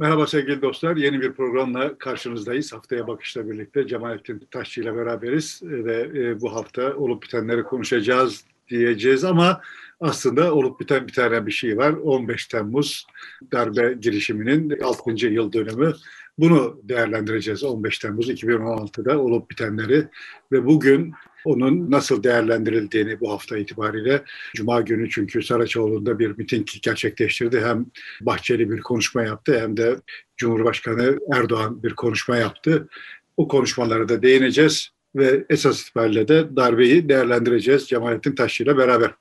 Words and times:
Merhaba 0.00 0.26
sevgili 0.26 0.62
dostlar. 0.62 0.96
Yeni 0.96 1.20
bir 1.20 1.32
programla 1.32 1.98
karşınızdayız. 1.98 2.72
Haftaya 2.72 3.06
Bakış'la 3.06 3.50
birlikte 3.50 3.86
Cemalettin 3.86 4.48
Taşçı 4.50 4.80
ile 4.80 4.96
beraberiz 4.96 5.60
ve 5.62 6.10
e, 6.14 6.40
bu 6.40 6.54
hafta 6.54 6.96
olup 6.96 7.22
bitenleri 7.22 7.62
konuşacağız 7.62 8.44
diyeceğiz 8.68 9.24
ama 9.24 9.60
aslında 10.00 10.54
olup 10.54 10.80
biten 10.80 11.06
bir 11.06 11.12
tane 11.12 11.46
bir 11.46 11.52
şey 11.52 11.76
var. 11.76 11.92
15 11.92 12.46
Temmuz 12.46 13.06
darbe 13.52 13.96
girişiminin 14.00 14.80
6. 14.80 15.10
yıl 15.26 15.52
dönümü. 15.52 15.92
Bunu 16.38 16.80
değerlendireceğiz 16.82 17.64
15 17.64 17.98
Temmuz 17.98 18.30
2016'da 18.30 19.18
olup 19.18 19.50
bitenleri 19.50 20.08
ve 20.52 20.66
bugün 20.66 21.14
onun 21.44 21.90
nasıl 21.90 22.22
değerlendirildiğini 22.22 23.20
bu 23.20 23.32
hafta 23.32 23.56
itibariyle 23.56 24.22
Cuma 24.54 24.80
günü 24.80 25.10
çünkü 25.10 25.42
Saraçoğlu'nda 25.42 26.18
bir 26.18 26.38
miting 26.38 26.68
gerçekleştirdi. 26.82 27.60
Hem 27.60 27.86
Bahçeli 28.20 28.70
bir 28.70 28.80
konuşma 28.80 29.22
yaptı 29.22 29.60
hem 29.60 29.76
de 29.76 29.96
Cumhurbaşkanı 30.36 31.18
Erdoğan 31.34 31.82
bir 31.82 31.94
konuşma 31.94 32.36
yaptı. 32.36 32.88
O 33.36 33.48
konuşmalara 33.48 34.08
da 34.08 34.22
değineceğiz 34.22 34.90
ve 35.16 35.44
esas 35.50 35.82
itibariyle 35.82 36.28
de 36.28 36.56
darbeyi 36.56 37.08
değerlendireceğiz 37.08 37.86
Cemalettin 37.86 38.34
Taşçı 38.34 38.64
ile 38.64 38.76
beraber. 38.76 39.14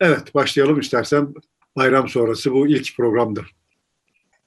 Evet 0.00 0.34
başlayalım 0.34 0.80
istersen 0.80 1.34
bayram 1.76 2.08
sonrası 2.08 2.52
bu 2.52 2.68
ilk 2.68 2.96
programdır. 2.96 3.54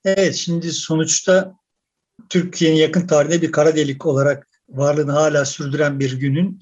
Evet 0.06 0.36
şimdi 0.36 0.72
sonuçta 0.72 1.56
Türkiye'nin 2.30 2.78
yakın 2.78 3.08
tarihinde 3.08 3.42
bir 3.42 3.52
kara 3.52 3.76
delik 3.76 4.06
olarak 4.06 4.48
varlığını 4.70 5.12
hala 5.12 5.46
sürdüren 5.46 6.00
bir 6.00 6.20
günün 6.20 6.62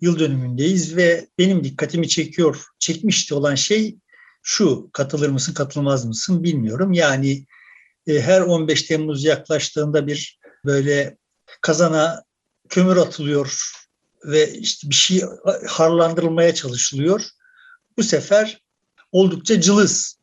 yıl 0.00 0.18
dönümündeyiz 0.18 0.96
ve 0.96 1.28
benim 1.38 1.64
dikkatimi 1.64 2.08
çekiyor, 2.08 2.64
çekmişti 2.78 3.34
olan 3.34 3.54
şey 3.54 3.96
şu, 4.42 4.90
katılır 4.92 5.28
mısın, 5.28 5.54
katılmaz 5.54 6.04
mısın 6.04 6.42
bilmiyorum. 6.42 6.92
Yani 6.92 7.46
e, 8.06 8.20
her 8.20 8.40
15 8.40 8.82
Temmuz 8.82 9.24
yaklaştığında 9.24 10.06
bir 10.06 10.38
böyle 10.64 11.16
kazana 11.60 12.24
kömür 12.68 12.96
atılıyor 12.96 13.72
ve 14.24 14.52
işte 14.52 14.90
bir 14.90 14.94
şey 14.94 15.22
harlandırılmaya 15.66 16.54
çalışılıyor. 16.54 17.22
Bu 17.96 18.02
sefer 18.02 18.62
oldukça 19.12 19.60
cılız 19.60 20.18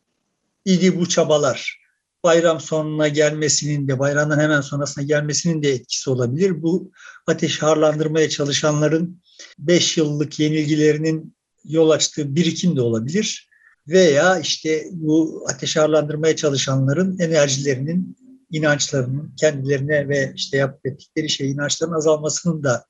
idi 0.66 1.00
bu 1.00 1.10
çabalar 1.10 1.85
bayram 2.26 2.60
sonuna 2.60 3.08
gelmesinin 3.08 3.88
de 3.88 4.00
bayramdan 4.00 4.40
hemen 4.40 4.62
sonrasına 4.62 5.04
gelmesinin 5.04 5.64
de 5.64 5.72
etkisi 5.72 6.10
olabilir. 6.10 6.62
Bu 6.62 6.92
ateş 7.28 7.62
harlandırmaya 7.62 8.30
çalışanların 8.30 9.22
5 9.60 9.98
yıllık 9.98 10.40
yenilgilerinin 10.40 11.36
yol 11.64 11.90
açtığı 11.90 12.36
birikim 12.36 12.76
de 12.76 12.82
olabilir. 12.82 13.50
Veya 13.88 14.40
işte 14.40 14.88
bu 14.92 15.46
ateş 15.50 15.78
harlandırmaya 15.78 16.36
çalışanların 16.36 17.20
enerjilerinin, 17.20 18.18
inançlarının 18.52 19.34
kendilerine 19.40 20.10
ve 20.10 20.34
işte 20.36 20.58
yaptıkları 20.58 21.30
şey 21.30 21.52
inançların 21.52 21.94
azalmasının 21.94 22.64
da 22.64 22.86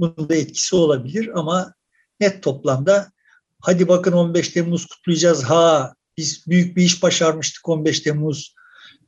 bunun 0.00 0.28
da 0.28 0.34
etkisi 0.34 0.76
olabilir 0.76 1.30
ama 1.34 1.74
net 2.20 2.42
toplamda 2.42 3.12
hadi 3.60 3.88
bakın 3.88 4.12
15 4.12 4.48
Temmuz 4.48 4.86
kutlayacağız 4.86 5.42
ha 5.42 5.94
biz 6.16 6.46
büyük 6.46 6.76
bir 6.76 6.82
iş 6.82 7.02
başarmıştık 7.02 7.68
15 7.68 8.00
Temmuz 8.00 8.54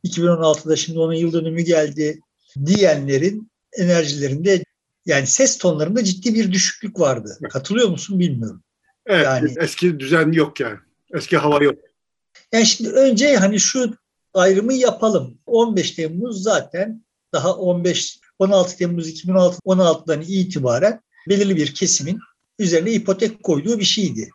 2016'da 0.03 0.75
şimdi 0.75 0.99
onun 0.99 1.13
yıl 1.13 1.33
dönümü 1.33 1.61
geldi 1.61 2.19
diyenlerin 2.65 3.51
enerjilerinde 3.73 4.63
yani 5.05 5.27
ses 5.27 5.57
tonlarında 5.57 6.03
ciddi 6.03 6.33
bir 6.35 6.51
düşüklük 6.51 6.99
vardı. 6.99 7.37
Katılıyor 7.49 7.89
musun 7.89 8.19
bilmiyorum. 8.19 8.63
Evet, 9.05 9.25
yani, 9.25 9.53
eski 9.59 9.99
düzen 9.99 10.31
yok 10.31 10.59
yani. 10.59 10.77
Eski 11.13 11.37
hava 11.37 11.63
yok. 11.63 11.75
Yani 12.51 12.65
şimdi 12.65 12.89
önce 12.89 13.35
hani 13.35 13.59
şu 13.59 13.93
ayrımı 14.33 14.73
yapalım. 14.73 15.37
15 15.45 15.91
Temmuz 15.91 16.43
zaten 16.43 17.03
daha 17.33 17.55
15 17.55 18.19
16 18.39 18.77
Temmuz 18.77 19.09
2016'dan 19.09 20.21
itibaren 20.21 21.01
belirli 21.29 21.55
bir 21.55 21.73
kesimin 21.73 22.19
üzerine 22.59 22.91
ipotek 22.91 23.43
koyduğu 23.43 23.79
bir 23.79 23.85
şeydi. 23.85 24.29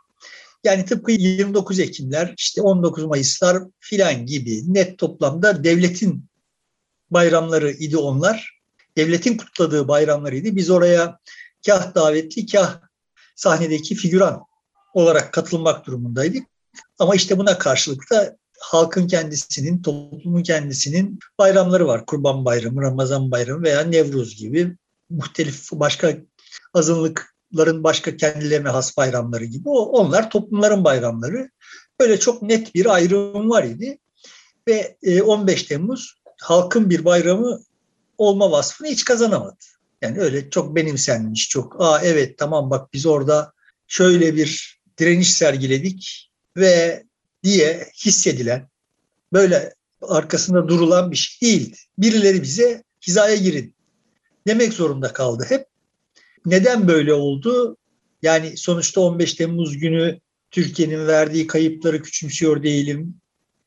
Yani 0.65 0.85
tıpkı 0.85 1.13
29 1.13 1.81
Ekimler, 1.81 2.35
işte 2.39 2.63
19 2.63 3.05
Mayıslar 3.05 3.63
filan 3.81 4.27
gibi 4.27 4.75
net 4.75 4.99
toplamda 4.99 5.65
devletin 5.65 6.25
bayramları 7.11 7.71
idi 7.71 7.97
onlar. 7.97 8.63
Devletin 8.97 9.37
kutladığı 9.37 9.89
bayramlarıydı. 9.89 10.57
Biz 10.57 10.71
oraya 10.71 11.19
kah 11.67 11.95
davetli, 11.95 12.47
kah 12.47 12.81
sahnedeki 13.37 13.95
figüran 13.95 14.43
olarak 14.95 15.33
katılmak 15.33 15.87
durumundaydık. 15.87 16.47
Ama 16.99 17.15
işte 17.15 17.39
buna 17.39 17.59
karşılık 17.59 18.11
da 18.11 18.37
halkın 18.61 19.07
kendisinin, 19.07 19.83
toplumun 19.83 20.43
kendisinin 20.43 21.19
bayramları 21.39 21.87
var. 21.87 22.07
Kurban 22.07 22.45
Bayramı, 22.45 22.83
Ramazan 22.83 23.31
Bayramı 23.31 23.63
veya 23.63 23.81
Nevruz 23.81 24.37
gibi 24.37 24.77
muhtelif 25.11 25.73
başka 25.73 26.17
azınlık 26.75 27.32
toplumların 27.53 27.85
başka 27.85 28.17
kendilerine 28.17 28.69
has 28.69 28.97
bayramları 28.97 29.45
gibi. 29.45 29.69
Onlar 29.69 30.31
toplumların 30.31 30.85
bayramları. 30.85 31.51
Böyle 32.01 32.21
çok 32.21 32.43
net 32.43 32.75
bir 32.75 32.87
ayrım 32.87 33.51
var 33.51 33.65
idi. 33.65 33.99
Ve 34.69 34.97
15 35.23 35.63
e, 35.63 35.67
Temmuz 35.67 36.15
halkın 36.41 36.91
bir 36.91 37.05
bayramı 37.05 37.61
olma 38.19 38.51
vasfını 38.51 38.89
hiç 38.89 39.05
kazanamadı. 39.05 39.57
Yani 40.03 40.21
öyle 40.21 40.51
çok 40.51 40.77
benimsenmiş, 40.77 41.49
çok 41.49 41.77
aa 41.79 42.01
evet 42.03 42.39
tamam 42.39 42.71
bak 42.71 42.93
biz 42.93 43.07
orada 43.07 43.53
şöyle 43.87 44.37
bir 44.37 44.81
direniş 44.99 45.35
sergiledik 45.35 46.31
ve 46.57 47.05
diye 47.45 47.89
hissedilen 48.05 48.69
böyle 49.33 49.75
arkasında 50.03 50.69
durulan 50.69 51.11
bir 51.11 51.17
şey 51.17 51.49
değildi. 51.49 51.77
Birileri 51.99 52.43
bize 52.43 52.83
hizaya 53.07 53.37
girin 53.37 53.75
demek 54.47 54.73
zorunda 54.73 55.13
kaldı 55.13 55.47
hep. 55.49 55.72
Neden 56.47 56.89
böyle 56.89 57.15
oldu? 57.15 57.77
Yani 58.23 58.57
sonuçta 58.57 59.01
15 59.01 59.35
Temmuz 59.35 59.79
günü 59.79 60.21
Türkiye'nin 60.51 61.07
verdiği 61.07 61.47
kayıpları 61.47 62.03
küçümsüyor 62.03 62.63
değilim. 62.63 63.15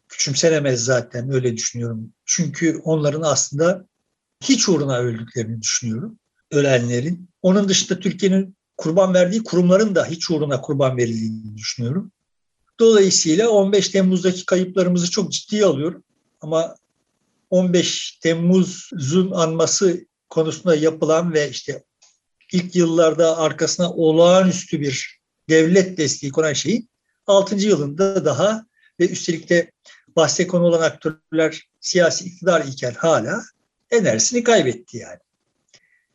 Küçümsenemez 0.09 0.83
zaten 0.83 1.33
öyle 1.33 1.57
düşünüyorum. 1.57 2.13
Çünkü 2.25 2.81
onların 2.83 3.21
aslında 3.21 3.85
hiç 4.43 4.69
uğruna 4.69 4.97
öldüklerini 4.97 5.61
düşünüyorum. 5.61 6.19
Ölenlerin. 6.51 7.29
Onun 7.41 7.69
dışında 7.69 7.99
Türkiye'nin 7.99 8.55
kurban 8.77 9.13
verdiği 9.13 9.43
kurumların 9.43 9.95
da 9.95 10.05
hiç 10.05 10.31
uğruna 10.31 10.61
kurban 10.61 10.97
verildiğini 10.97 11.57
düşünüyorum. 11.57 12.11
Dolayısıyla 12.79 13.49
15 13.49 13.89
Temmuz'daki 13.89 14.45
kayıplarımızı 14.45 15.11
çok 15.11 15.31
ciddiye 15.31 15.65
alıyorum. 15.65 16.03
Ama 16.41 16.75
15 17.49 18.11
Temmuz'un 18.21 19.31
anması 19.31 20.05
konusunda 20.29 20.75
yapılan 20.75 21.33
ve 21.33 21.49
işte 21.49 21.83
ilk 22.51 22.75
yıllarda 22.75 23.37
arkasına 23.37 23.91
olağanüstü 23.93 24.81
bir 24.81 25.19
devlet 25.49 25.97
desteği 25.97 26.31
konan 26.31 26.53
şeyin 26.53 26.89
6. 27.27 27.55
yılında 27.55 28.25
daha 28.25 28.65
ve 28.99 29.09
üstelik 29.09 29.49
de 29.49 29.71
bahse 30.15 30.47
konu 30.47 30.63
olan 30.63 30.81
aktörler 30.81 31.67
siyasi 31.79 32.25
iktidar 32.25 32.65
iken 32.65 32.93
hala 32.93 33.43
enerjisini 33.91 34.43
kaybetti 34.43 34.97
yani. 34.97 35.19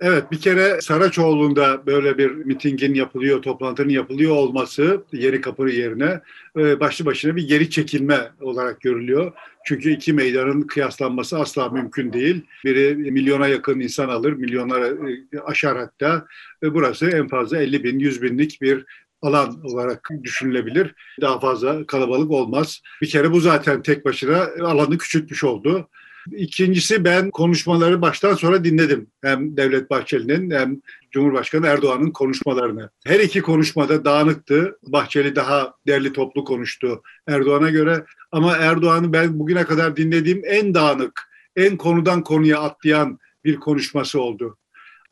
Evet 0.02 0.32
bir 0.32 0.40
kere 0.40 0.80
Saraçoğlu'nda 0.80 1.86
böyle 1.86 2.18
bir 2.18 2.30
mitingin 2.30 2.94
yapılıyor, 2.94 3.42
toplantının 3.42 3.88
yapılıyor 3.88 4.36
olması 4.36 5.04
yeni 5.12 5.40
kapı 5.40 5.68
yerine 5.68 6.20
e, 6.56 6.80
başlı 6.80 7.04
başına 7.04 7.36
bir 7.36 7.48
geri 7.48 7.70
çekilme 7.70 8.30
olarak 8.40 8.80
görülüyor. 8.80 9.32
Çünkü 9.64 9.90
iki 9.90 10.12
meydanın 10.12 10.62
kıyaslanması 10.62 11.38
asla 11.38 11.68
mümkün 11.68 12.12
değil. 12.12 12.46
Biri 12.64 12.94
milyona 12.94 13.48
yakın 13.48 13.80
insan 13.80 14.08
alır, 14.08 14.32
milyonlara 14.32 14.86
e, 14.86 15.40
aşar 15.44 15.78
hatta. 15.78 16.26
Ve 16.62 16.74
burası 16.74 17.10
en 17.10 17.28
fazla 17.28 17.58
50 17.58 17.84
bin, 17.84 17.98
100 17.98 18.22
binlik 18.22 18.62
bir 18.62 18.84
alan 19.22 19.64
olarak 19.64 20.08
düşünülebilir. 20.22 20.94
Daha 21.20 21.40
fazla 21.40 21.86
kalabalık 21.86 22.30
olmaz. 22.30 22.82
Bir 23.02 23.08
kere 23.08 23.32
bu 23.32 23.40
zaten 23.40 23.82
tek 23.82 24.04
başına 24.04 24.48
alanı 24.60 24.98
küçültmüş 24.98 25.44
oldu. 25.44 25.88
İkincisi 26.32 27.04
ben 27.04 27.30
konuşmaları 27.30 28.02
baştan 28.02 28.34
sonra 28.34 28.64
dinledim. 28.64 29.06
Hem 29.22 29.56
Devlet 29.56 29.90
Bahçeli'nin 29.90 30.50
hem 30.50 30.80
Cumhurbaşkanı 31.10 31.66
Erdoğan'ın 31.66 32.10
konuşmalarını. 32.10 32.90
Her 33.06 33.20
iki 33.20 33.42
konuşmada 33.42 34.04
dağınıktı. 34.04 34.78
Bahçeli 34.82 35.36
daha 35.36 35.74
derli 35.86 36.12
toplu 36.12 36.44
konuştu 36.44 37.02
Erdoğan'a 37.26 37.70
göre. 37.70 38.04
Ama 38.32 38.56
Erdoğan'ı 38.56 39.12
ben 39.12 39.38
bugüne 39.38 39.64
kadar 39.64 39.96
dinlediğim 39.96 40.42
en 40.44 40.74
dağınık, 40.74 41.30
en 41.56 41.76
konudan 41.76 42.22
konuya 42.22 42.60
atlayan 42.60 43.18
bir 43.44 43.56
konuşması 43.56 44.20
oldu. 44.20 44.58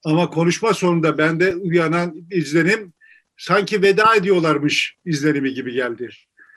Ama 0.05 0.31
konuşma 0.31 0.75
sonunda 0.75 1.19
bende 1.19 1.57
uyanan 1.57 2.15
izlenim 2.31 2.93
sanki 3.37 3.83
veda 3.83 4.15
ediyorlarmış 4.15 4.97
izlenimi 5.05 5.55
gibi 5.55 5.73
geldi. 5.73 6.09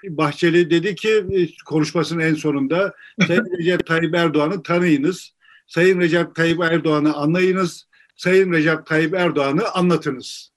Bahçeli 0.03 0.69
dedi 0.69 0.95
ki 0.95 1.25
e, 1.31 1.63
konuşmasının 1.65 2.19
en 2.19 2.33
sonunda 2.33 2.93
Sayın 3.27 3.45
Recep 3.59 3.85
Tayyip 3.85 4.15
Erdoğan'ı 4.15 4.63
tanıyınız. 4.63 5.33
Sayın 5.67 5.99
Recep 5.99 6.35
Tayyip 6.35 6.61
Erdoğan'ı 6.61 7.13
anlayınız. 7.13 7.87
Sayın 8.15 8.53
Recep 8.53 8.85
Tayyip 8.85 9.13
Erdoğan'ı 9.13 9.69
anlatınız 9.69 10.51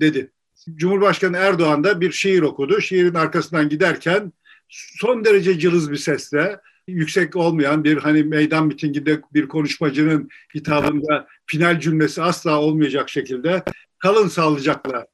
dedi. 0.00 0.30
Cumhurbaşkanı 0.74 1.36
Erdoğan 1.36 1.84
da 1.84 2.00
bir 2.00 2.12
şiir 2.12 2.42
okudu. 2.42 2.80
Şiirin 2.80 3.14
arkasından 3.14 3.68
giderken 3.68 4.32
son 4.68 5.24
derece 5.24 5.58
cılız 5.58 5.90
bir 5.90 5.96
sesle 5.96 6.60
yüksek 6.88 7.36
olmayan 7.36 7.84
bir 7.84 7.96
hani 7.96 8.24
meydan 8.24 8.66
mitinginde 8.66 9.20
bir 9.34 9.48
konuşmacının 9.48 10.28
hitabında 10.54 11.26
final 11.46 11.80
cümlesi 11.80 12.22
asla 12.22 12.60
olmayacak 12.60 13.10
şekilde 13.10 13.62
kalın 13.98 14.28
sağlıcakla 14.28 15.06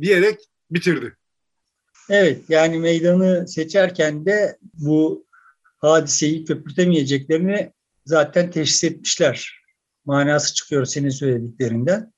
diyerek 0.00 0.38
bitirdi. 0.70 1.16
Evet 2.12 2.42
yani 2.48 2.78
meydanı 2.78 3.48
seçerken 3.48 4.26
de 4.26 4.58
bu 4.74 5.26
hadiseyi 5.78 6.44
köpürtemeyeceklerini 6.44 7.72
zaten 8.04 8.50
teşhis 8.50 8.84
etmişler. 8.84 9.60
Manası 10.04 10.54
çıkıyor 10.54 10.84
senin 10.84 11.10
söylediklerinden. 11.10 12.12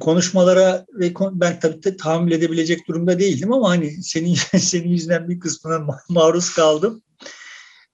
Konuşmalara 0.00 0.86
ve 0.92 1.12
ben 1.32 1.60
tabii 1.60 1.96
tahammül 1.96 2.32
edebilecek 2.32 2.88
durumda 2.88 3.18
değildim 3.18 3.52
ama 3.52 3.70
hani 3.70 4.02
senin 4.02 4.34
senin 4.58 4.88
yüzünden 4.88 5.28
bir 5.28 5.40
kısmına 5.40 5.86
maruz 6.08 6.54
kaldım. 6.54 7.02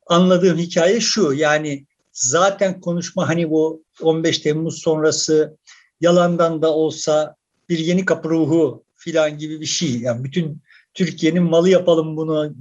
Anladığım 0.06 0.58
hikaye 0.58 1.00
şu 1.00 1.32
yani 1.32 1.86
zaten 2.12 2.80
konuşma 2.80 3.28
hani 3.28 3.50
bu 3.50 3.84
15 4.02 4.38
Temmuz 4.38 4.78
sonrası 4.82 5.56
yalandan 6.00 6.62
da 6.62 6.72
olsa 6.72 7.36
bir 7.68 7.78
yeni 7.78 8.04
kapı 8.04 8.30
ruhu 8.30 8.84
filan 8.94 9.38
gibi 9.38 9.60
bir 9.60 9.66
şey. 9.66 9.98
Yani 9.98 10.24
bütün 10.24 10.62
Türkiye'nin 10.94 11.42
malı 11.42 11.68
yapalım 11.68 12.16
bunu 12.16 12.54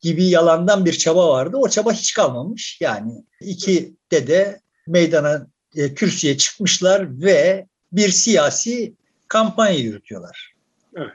gibi 0.00 0.24
yalandan 0.24 0.84
bir 0.84 0.92
çaba 0.92 1.28
vardı. 1.28 1.56
O 1.56 1.68
çaba 1.68 1.92
hiç 1.92 2.14
kalmamış. 2.14 2.78
Yani 2.80 3.24
iki 3.40 3.96
dede 4.10 4.60
meydana 4.86 5.46
e, 5.76 5.94
kürsüye 5.94 6.36
çıkmışlar 6.36 7.22
ve 7.22 7.66
bir 7.92 8.08
siyasi 8.08 8.94
kampanya 9.28 9.78
yürütüyorlar. 9.78 10.54
Evet. 10.96 11.12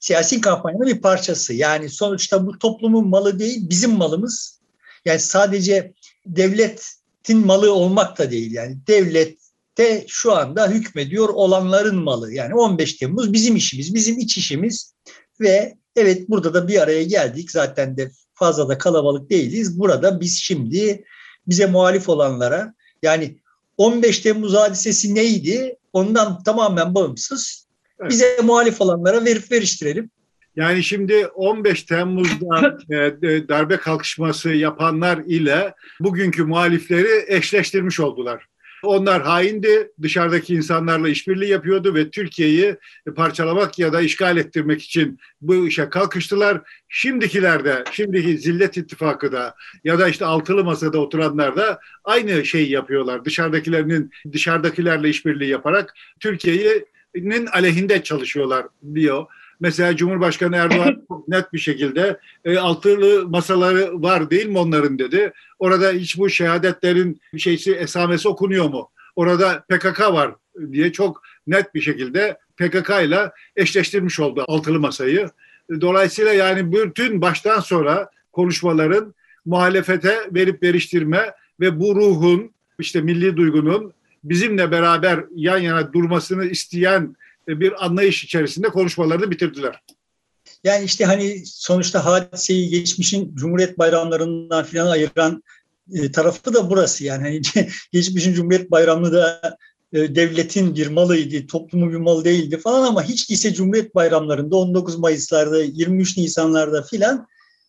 Siyasi 0.00 0.40
kampanyanın 0.40 0.86
bir 0.86 1.00
parçası. 1.00 1.54
Yani 1.54 1.88
sonuçta 1.88 2.46
bu 2.46 2.58
toplumun 2.58 3.08
malı 3.08 3.38
değil, 3.38 3.70
bizim 3.70 3.92
malımız. 3.92 4.60
Yani 5.04 5.20
sadece 5.20 5.92
devletin 6.26 7.46
malı 7.46 7.74
olmak 7.74 8.18
da 8.18 8.30
değil. 8.30 8.52
Yani 8.52 8.78
devlette 8.86 10.04
şu 10.08 10.32
anda 10.32 10.68
hükmediyor 10.68 11.28
olanların 11.28 11.96
malı. 11.96 12.32
Yani 12.32 12.54
15 12.54 12.94
Temmuz 12.94 13.32
bizim 13.32 13.56
işimiz, 13.56 13.94
bizim 13.94 14.18
iç 14.18 14.38
işimiz 14.38 14.94
ve 15.40 15.76
evet 15.96 16.28
burada 16.28 16.54
da 16.54 16.68
bir 16.68 16.82
araya 16.82 17.02
geldik. 17.02 17.50
Zaten 17.50 17.96
de 17.96 18.10
fazla 18.34 18.68
da 18.68 18.78
kalabalık 18.78 19.30
değiliz. 19.30 19.78
Burada 19.78 20.20
biz 20.20 20.38
şimdi 20.38 21.04
bize 21.46 21.66
muhalif 21.66 22.08
olanlara 22.08 22.74
yani 23.02 23.38
15 23.76 24.18
Temmuz 24.18 24.54
hadisesi 24.54 25.14
neydi? 25.14 25.76
Ondan 25.92 26.42
tamamen 26.42 26.94
bağımsız. 26.94 27.66
Evet. 28.00 28.10
Bize 28.10 28.38
muhalif 28.42 28.80
olanlara 28.80 29.24
verip 29.24 29.52
veriştirelim. 29.52 30.10
Yani 30.56 30.84
şimdi 30.84 31.26
15 31.26 31.82
Temmuz'da 31.82 32.78
e, 32.90 33.48
darbe 33.48 33.76
kalkışması 33.76 34.50
yapanlar 34.50 35.18
ile 35.18 35.74
bugünkü 36.00 36.44
muhalifleri 36.44 37.24
eşleştirmiş 37.26 38.00
oldular. 38.00 38.46
Onlar 38.82 39.22
haindi, 39.22 39.92
dışarıdaki 40.02 40.54
insanlarla 40.54 41.08
işbirliği 41.08 41.50
yapıyordu 41.50 41.94
ve 41.94 42.10
Türkiye'yi 42.10 42.76
parçalamak 43.16 43.78
ya 43.78 43.92
da 43.92 44.00
işgal 44.00 44.36
ettirmek 44.36 44.82
için 44.82 45.18
bu 45.40 45.66
işe 45.66 45.88
kalkıştılar. 45.88 46.60
Şimdikiler 46.88 47.64
de, 47.64 47.84
şimdiki 47.92 48.38
Zillet 48.38 48.76
İttifakı 48.76 49.32
da 49.32 49.54
ya 49.84 49.98
da 49.98 50.08
işte 50.08 50.24
altılı 50.24 50.64
masada 50.64 50.98
oturanlar 50.98 51.56
da 51.56 51.80
aynı 52.04 52.44
şeyi 52.44 52.70
yapıyorlar. 52.70 53.24
Dışarıdakilerinin 53.24 54.10
dışarıdakilerle 54.32 55.08
işbirliği 55.08 55.48
yaparak 55.48 55.94
Türkiye'nin 56.20 57.46
aleyhinde 57.46 58.02
çalışıyorlar 58.02 58.66
diyor. 58.94 59.26
Mesela 59.62 59.96
Cumhurbaşkanı 59.96 60.56
Erdoğan 60.56 61.02
çok 61.08 61.28
net 61.28 61.52
bir 61.52 61.58
şekilde 61.58 62.18
e, 62.44 62.58
altılı 62.58 63.28
masaları 63.28 64.02
var 64.02 64.30
değil 64.30 64.46
mi 64.46 64.58
onların 64.58 64.98
dedi. 64.98 65.32
Orada 65.58 65.90
hiç 65.90 66.18
bu 66.18 66.30
şehadetlerin 66.30 67.20
şeysi 67.38 67.74
esamesi 67.74 68.28
okunuyor 68.28 68.68
mu? 68.68 68.90
Orada 69.16 69.64
PKK 69.68 70.00
var 70.00 70.34
diye 70.72 70.92
çok 70.92 71.22
net 71.46 71.74
bir 71.74 71.80
şekilde 71.80 72.38
PKK 72.56 72.90
ile 73.04 73.30
eşleştirmiş 73.56 74.20
oldu 74.20 74.44
altılı 74.48 74.80
masayı. 74.80 75.28
Dolayısıyla 75.80 76.32
yani 76.32 76.72
bütün 76.72 77.20
baştan 77.20 77.60
sonra 77.60 78.10
konuşmaların 78.32 79.14
muhalefete 79.44 80.18
verip 80.30 80.62
veriştirme 80.62 81.32
ve 81.60 81.80
bu 81.80 81.96
ruhun 81.96 82.50
işte 82.78 83.00
milli 83.00 83.36
duygunun 83.36 83.92
bizimle 84.24 84.70
beraber 84.70 85.24
yan 85.34 85.58
yana 85.58 85.92
durmasını 85.92 86.44
isteyen 86.44 87.16
bir 87.48 87.84
anlayış 87.84 88.24
içerisinde 88.24 88.68
konuşmalarını 88.68 89.30
bitirdiler. 89.30 89.82
Yani 90.64 90.84
işte 90.84 91.04
hani 91.04 91.42
sonuçta 91.46 92.04
hadiseyi 92.04 92.68
geçmişin 92.68 93.36
Cumhuriyet 93.36 93.78
bayramlarından 93.78 94.64
filan 94.64 94.86
ayıran 94.86 95.42
e, 95.92 96.12
tarafı 96.12 96.54
da 96.54 96.70
burası. 96.70 97.04
Yani 97.04 97.22
hani 97.22 97.68
geçmişin 97.92 98.34
Cumhuriyet 98.34 98.70
bayramı 98.70 99.12
da 99.12 99.56
e, 99.92 100.14
devletin 100.14 100.76
bir 100.76 100.86
malıydı, 100.86 101.46
toplumun 101.46 101.90
bir 101.92 101.96
malı 101.96 102.24
değildi 102.24 102.58
falan 102.58 102.88
ama 102.88 103.02
hiç 103.02 103.30
değilse 103.30 103.54
Cumhuriyet 103.54 103.94
bayramlarında 103.94 104.56
19 104.56 104.98
Mayıs'larda, 104.98 105.62
23 105.62 106.16
Nisan'larda 106.16 106.82
filan 106.82 107.26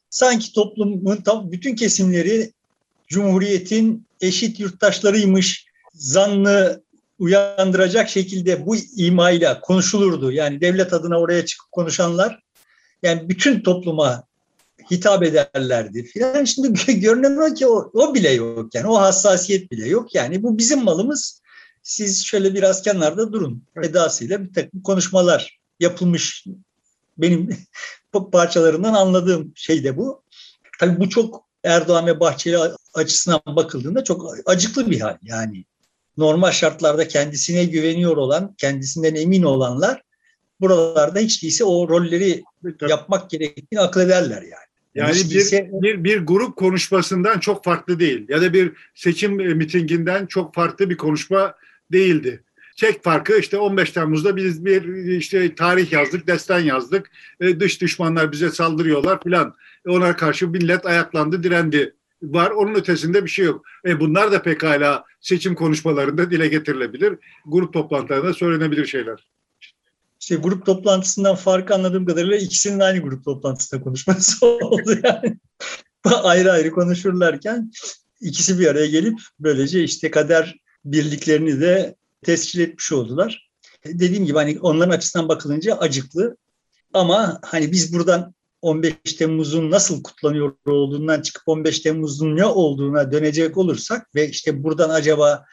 sanki 0.10 0.54
toplumun 0.54 1.16
tam 1.16 1.52
bütün 1.52 1.76
kesimleri 1.76 2.52
Cumhuriyet'in 3.08 4.06
eşit 4.22 4.60
yurttaşlarıymış 4.60 5.66
zannı 5.94 6.84
uyandıracak 7.24 8.10
şekilde 8.10 8.66
bu 8.66 8.76
imayla 8.98 9.62
konuşulurdu. 9.62 10.32
Yani 10.32 10.62
devlet 10.62 10.94
adına 10.94 11.20
oraya 11.20 11.46
çıkıp 11.46 11.72
konuşanlar 11.72 12.40
yani 13.04 13.30
bütün 13.30 13.60
topluma 13.60 14.24
hitap 14.92 15.24
ederlerdi 15.24 16.04
filan. 16.04 16.44
Şimdi 16.44 16.74
görünen 17.00 17.52
o 17.52 17.54
ki 17.54 17.68
o, 17.68 17.92
o 17.94 18.14
bile 18.14 18.30
yok 18.30 18.76
yani 18.76 18.88
o 18.88 19.00
hassasiyet 19.00 19.72
bile 19.72 19.88
yok. 19.88 20.16
Yani 20.16 20.44
bu 20.44 20.58
bizim 20.58 20.84
malımız. 20.84 21.42
Siz 21.84 22.26
şöyle 22.26 22.54
biraz 22.54 22.82
kenarda 22.82 23.34
durun 23.34 23.64
edasıyla 23.84 24.44
bir 24.44 24.54
takım 24.54 24.82
konuşmalar 24.82 25.60
yapılmış. 25.80 26.46
Benim 27.18 27.50
parçalarından 28.32 28.94
anladığım 28.94 29.52
şey 29.56 29.84
de 29.84 29.98
bu. 29.98 30.24
Tabii 30.80 31.00
bu 31.00 31.10
çok 31.10 31.46
Erdoğan 31.64 32.08
ve 32.08 32.20
Bahçeli 32.20 32.58
açısından 32.94 33.42
bakıldığında 33.46 34.04
çok 34.04 34.36
acıklı 34.46 34.92
bir 34.92 35.02
hal. 35.02 35.18
Yani 35.22 35.66
normal 36.18 36.52
şartlarda 36.52 37.08
kendisine 37.08 37.66
güveniyor 37.66 38.18
olan, 38.18 38.56
kendisinden 38.58 39.16
emin 39.16 39.44
olanlar 39.44 40.04
buralarda 40.62 41.20
hiç 41.20 41.44
değilse 41.44 41.64
o 41.64 41.90
rolleri 41.90 42.44
yapmak 42.90 43.30
gerektiğini 43.30 43.80
akıl 43.82 44.02
ederler 44.02 44.42
yani. 44.42 44.74
Yani 44.96 45.16
bir, 45.16 45.30
değilse... 45.30 45.70
bir, 45.74 46.04
bir 46.04 46.18
grup 46.18 46.56
konuşmasından 46.56 47.40
çok 47.40 47.64
farklı 47.64 48.00
değil 48.00 48.26
ya 48.30 48.42
da 48.42 48.54
bir 48.54 48.72
seçim 48.96 49.36
mitinginden 49.36 50.26
çok 50.26 50.56
farklı 50.56 50.90
bir 50.90 50.98
konuşma 50.98 51.56
değildi. 51.92 52.44
Tek 52.78 53.04
farkı 53.04 53.40
işte 53.40 53.58
15 53.58 53.92
Temmuz'da 53.92 54.36
biz 54.36 54.66
bir 54.66 54.96
işte 55.18 55.56
tarih 55.56 55.92
yazdık, 55.92 56.28
destan 56.28 56.60
yazdık. 56.60 57.12
E, 57.42 57.60
dış 57.60 57.82
düşmanlar 57.82 58.32
bize 58.32 58.50
saldırıyorlar 58.50 59.24
filan. 59.24 59.56
E, 59.88 59.90
ona 59.90 60.16
karşı 60.16 60.48
millet 60.48 60.86
ayaklandı, 60.86 61.44
direndi 61.44 61.96
var. 62.24 62.52
Onun 62.52 62.76
ötesinde 62.76 63.24
bir 63.24 63.30
şey 63.30 63.46
yok. 63.46 63.66
E 63.86 64.00
bunlar 64.00 64.32
da 64.32 64.42
pekala 64.42 65.04
seçim 65.22 65.56
konuşmalarında 65.56 66.32
dile 66.32 66.48
getirilebilir. 66.48 67.20
Grup 67.46 67.74
toplantılarında 67.74 68.34
söylenebilir 68.34 68.86
şeyler. 68.86 69.28
İşte 70.20 70.36
grup 70.36 70.66
toplantısından 70.66 71.36
farkı 71.36 71.74
anladığım 71.74 72.06
kadarıyla 72.06 72.38
ikisinin 72.38 72.80
aynı 72.80 73.00
grup 73.00 73.26
toplantısında 73.26 73.82
konuşması 73.82 74.46
oldu 74.62 74.96
yani. 75.04 75.38
ayrı 76.24 76.52
ayrı 76.52 76.72
konuşurlarken 76.72 77.72
ikisi 78.22 78.60
bir 78.60 78.68
araya 78.68 78.88
gelip 78.88 79.20
böylece 79.40 79.84
işte 79.84 80.12
kader 80.12 80.56
birliklerini 80.86 81.62
de 81.62 81.96
tescil 82.22 82.60
etmiş 82.60 82.92
oldular. 82.92 83.50
Dediğim 83.86 84.26
gibi 84.26 84.38
hani 84.38 84.60
onların 84.60 84.92
açısından 84.92 85.30
bakılınca 85.30 85.76
acıklı 85.76 86.38
ama 86.94 87.40
hani 87.44 87.72
biz 87.72 87.94
buradan 87.94 88.34
15 88.64 88.94
Temmuz'un 89.18 89.72
nasıl 89.72 90.04
kutlanıyor 90.04 90.56
olduğundan 90.66 91.22
çıkıp 91.22 91.44
15 91.46 91.80
Temmuz'un 91.80 92.36
ne 92.36 92.46
olduğuna 92.46 93.12
dönecek 93.12 93.58
olursak 93.58 94.16
ve 94.16 94.30
işte 94.30 94.64
buradan 94.64 94.90
acaba 94.90 95.46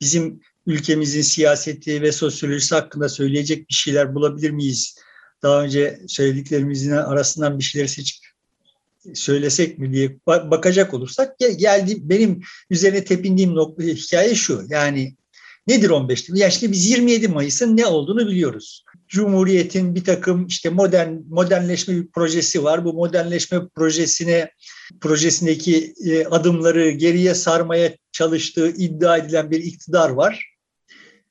bizim 0.00 0.40
ülkemizin 0.66 1.22
siyaseti 1.22 2.02
ve 2.02 2.12
sosyolojisi 2.12 2.74
hakkında 2.74 3.08
söyleyecek 3.08 3.68
bir 3.68 3.74
şeyler 3.74 4.14
bulabilir 4.14 4.50
miyiz? 4.50 4.98
Daha 5.42 5.62
önce 5.62 6.00
söylediklerimizin 6.08 6.90
arasından 6.90 7.58
bir 7.58 7.64
şeyleri 7.64 7.88
seçip 7.88 8.24
söylesek 9.14 9.78
mi 9.78 9.92
diye 9.92 10.18
bakacak 10.26 10.94
olursak 10.94 11.38
geldi 11.38 11.96
benim 12.00 12.40
üzerine 12.70 13.04
tepindiğim 13.04 13.54
nokta, 13.54 13.82
hikaye 13.82 14.34
şu. 14.34 14.62
Yani 14.68 15.16
nedir 15.66 15.90
15 15.90 16.22
Temmuz? 16.22 16.40
Yani 16.40 16.50
işte 16.50 16.72
biz 16.72 16.90
27 16.90 17.28
Mayıs'ın 17.28 17.76
ne 17.76 17.86
olduğunu 17.86 18.28
biliyoruz. 18.28 18.84
Cumhuriyet'in 19.08 19.94
bir 19.94 20.04
takım 20.04 20.46
işte 20.46 20.70
modern 20.70 21.12
modernleşme 21.28 21.96
bir 21.96 22.06
projesi 22.06 22.64
var. 22.64 22.84
Bu 22.84 22.92
modernleşme 22.92 23.60
projesine 23.74 24.50
projesindeki 25.00 25.94
e, 26.04 26.24
adımları 26.24 26.90
geriye 26.90 27.34
sarmaya 27.34 27.96
çalıştığı 28.12 28.68
iddia 28.68 29.16
edilen 29.16 29.50
bir 29.50 29.64
iktidar 29.64 30.10
var. 30.10 30.54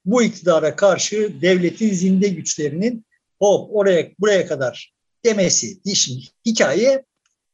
Bu 0.05 0.23
iktidara 0.23 0.75
karşı 0.75 1.31
devletin 1.41 1.93
zinde 1.93 2.27
güçlerinin 2.27 3.05
hop 3.39 3.69
oraya 3.75 4.11
buraya 4.19 4.47
kadar 4.47 4.93
demesi. 5.25 5.95
Şimdi 5.95 6.23
hikaye 6.45 7.03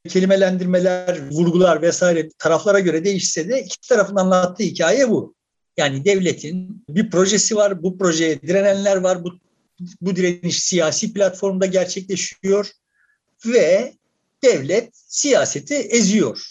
kelimelendirmeler, 0.10 1.30
vurgular 1.32 1.82
vesaire 1.82 2.30
taraflara 2.40 2.80
göre 2.80 3.04
değişse 3.04 3.50
de 3.50 3.64
iki 3.64 3.90
tarafın 3.90 4.16
anlattığı 4.16 4.64
hikaye 4.64 5.10
bu. 5.10 5.36
Yani 5.78 6.06
devletin 6.06 6.86
bir 6.90 7.10
projesi 7.10 7.56
var, 7.56 7.84
bu 7.84 7.98
projeye 7.98 8.42
direnenler 8.42 8.98
var, 8.98 9.24
bu, 9.24 9.30
bu 10.02 10.16
direniş 10.16 10.64
siyasi 10.64 11.14
platformda 11.14 11.66
gerçekleşiyor 11.66 12.72
ve 13.46 13.94
devlet 14.44 14.90
siyaseti 14.94 15.76
eziyor. 15.76 16.44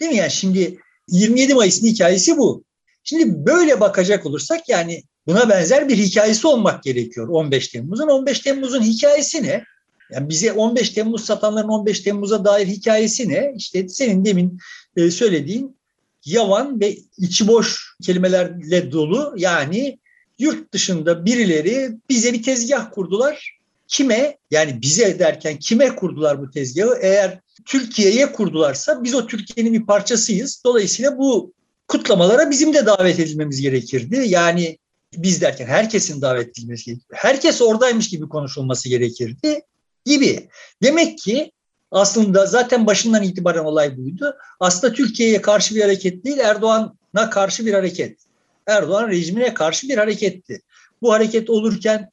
Değil 0.00 0.10
mi? 0.10 0.16
Yani 0.16 0.30
şimdi 0.30 0.78
27 1.08 1.54
Mayıs'ın 1.54 1.86
hikayesi 1.86 2.36
bu. 2.36 2.64
Şimdi 3.04 3.46
böyle 3.46 3.80
bakacak 3.80 4.26
olursak 4.26 4.68
yani 4.68 5.02
buna 5.26 5.48
benzer 5.48 5.88
bir 5.88 5.96
hikayesi 5.96 6.46
olmak 6.46 6.82
gerekiyor 6.82 7.28
15 7.28 7.68
Temmuz'un. 7.68 8.08
15 8.08 8.40
Temmuz'un 8.40 8.82
hikayesi 8.82 9.42
ne? 9.42 9.64
Yani 10.10 10.28
bize 10.28 10.52
15 10.52 10.90
Temmuz 10.90 11.24
satanların 11.24 11.68
15 11.68 12.00
Temmuz'a 12.00 12.44
dair 12.44 12.66
hikayesi 12.66 13.28
ne? 13.28 13.52
İşte 13.56 13.88
senin 13.88 14.24
demin 14.24 14.58
e, 14.96 15.10
söylediğin 15.10 15.76
yavan 16.24 16.80
ve 16.80 16.96
içi 17.18 17.48
boş 17.48 17.96
kelimelerle 18.02 18.92
dolu 18.92 19.34
yani 19.36 19.98
yurt 20.42 20.72
dışında 20.72 21.24
birileri 21.24 21.90
bize 22.10 22.32
bir 22.32 22.42
tezgah 22.42 22.90
kurdular. 22.90 23.58
Kime 23.88 24.38
yani 24.50 24.82
bize 24.82 25.18
derken 25.18 25.58
kime 25.58 25.96
kurdular 25.96 26.40
bu 26.40 26.50
tezgahı? 26.50 26.98
Eğer 27.00 27.40
Türkiye'ye 27.66 28.32
kurdularsa 28.32 29.04
biz 29.04 29.14
o 29.14 29.26
Türkiye'nin 29.26 29.72
bir 29.72 29.86
parçasıyız. 29.86 30.62
Dolayısıyla 30.64 31.18
bu 31.18 31.52
kutlamalara 31.88 32.50
bizim 32.50 32.74
de 32.74 32.86
davet 32.86 33.20
edilmemiz 33.20 33.60
gerekirdi. 33.60 34.24
Yani 34.26 34.78
biz 35.16 35.40
derken 35.40 35.66
herkesin 35.66 36.22
davet 36.22 36.48
edilmesi 36.48 36.84
gerekirdi. 36.84 37.14
Herkes 37.14 37.62
oradaymış 37.62 38.08
gibi 38.08 38.28
konuşulması 38.28 38.88
gerekirdi 38.88 39.60
gibi. 40.04 40.48
Demek 40.82 41.18
ki 41.18 41.52
aslında 41.90 42.46
zaten 42.46 42.86
başından 42.86 43.22
itibaren 43.22 43.64
olay 43.64 43.96
buydu. 43.96 44.36
Aslında 44.60 44.92
Türkiye'ye 44.92 45.40
karşı 45.42 45.74
bir 45.74 45.82
hareket 45.82 46.24
değil, 46.24 46.38
Erdoğan'a 46.38 47.30
karşı 47.30 47.66
bir 47.66 47.72
hareket. 47.72 48.31
Erdoğan 48.66 49.08
rejimine 49.08 49.54
karşı 49.54 49.88
bir 49.88 49.96
hareketti. 49.96 50.62
Bu 51.02 51.12
hareket 51.12 51.50
olurken 51.50 52.10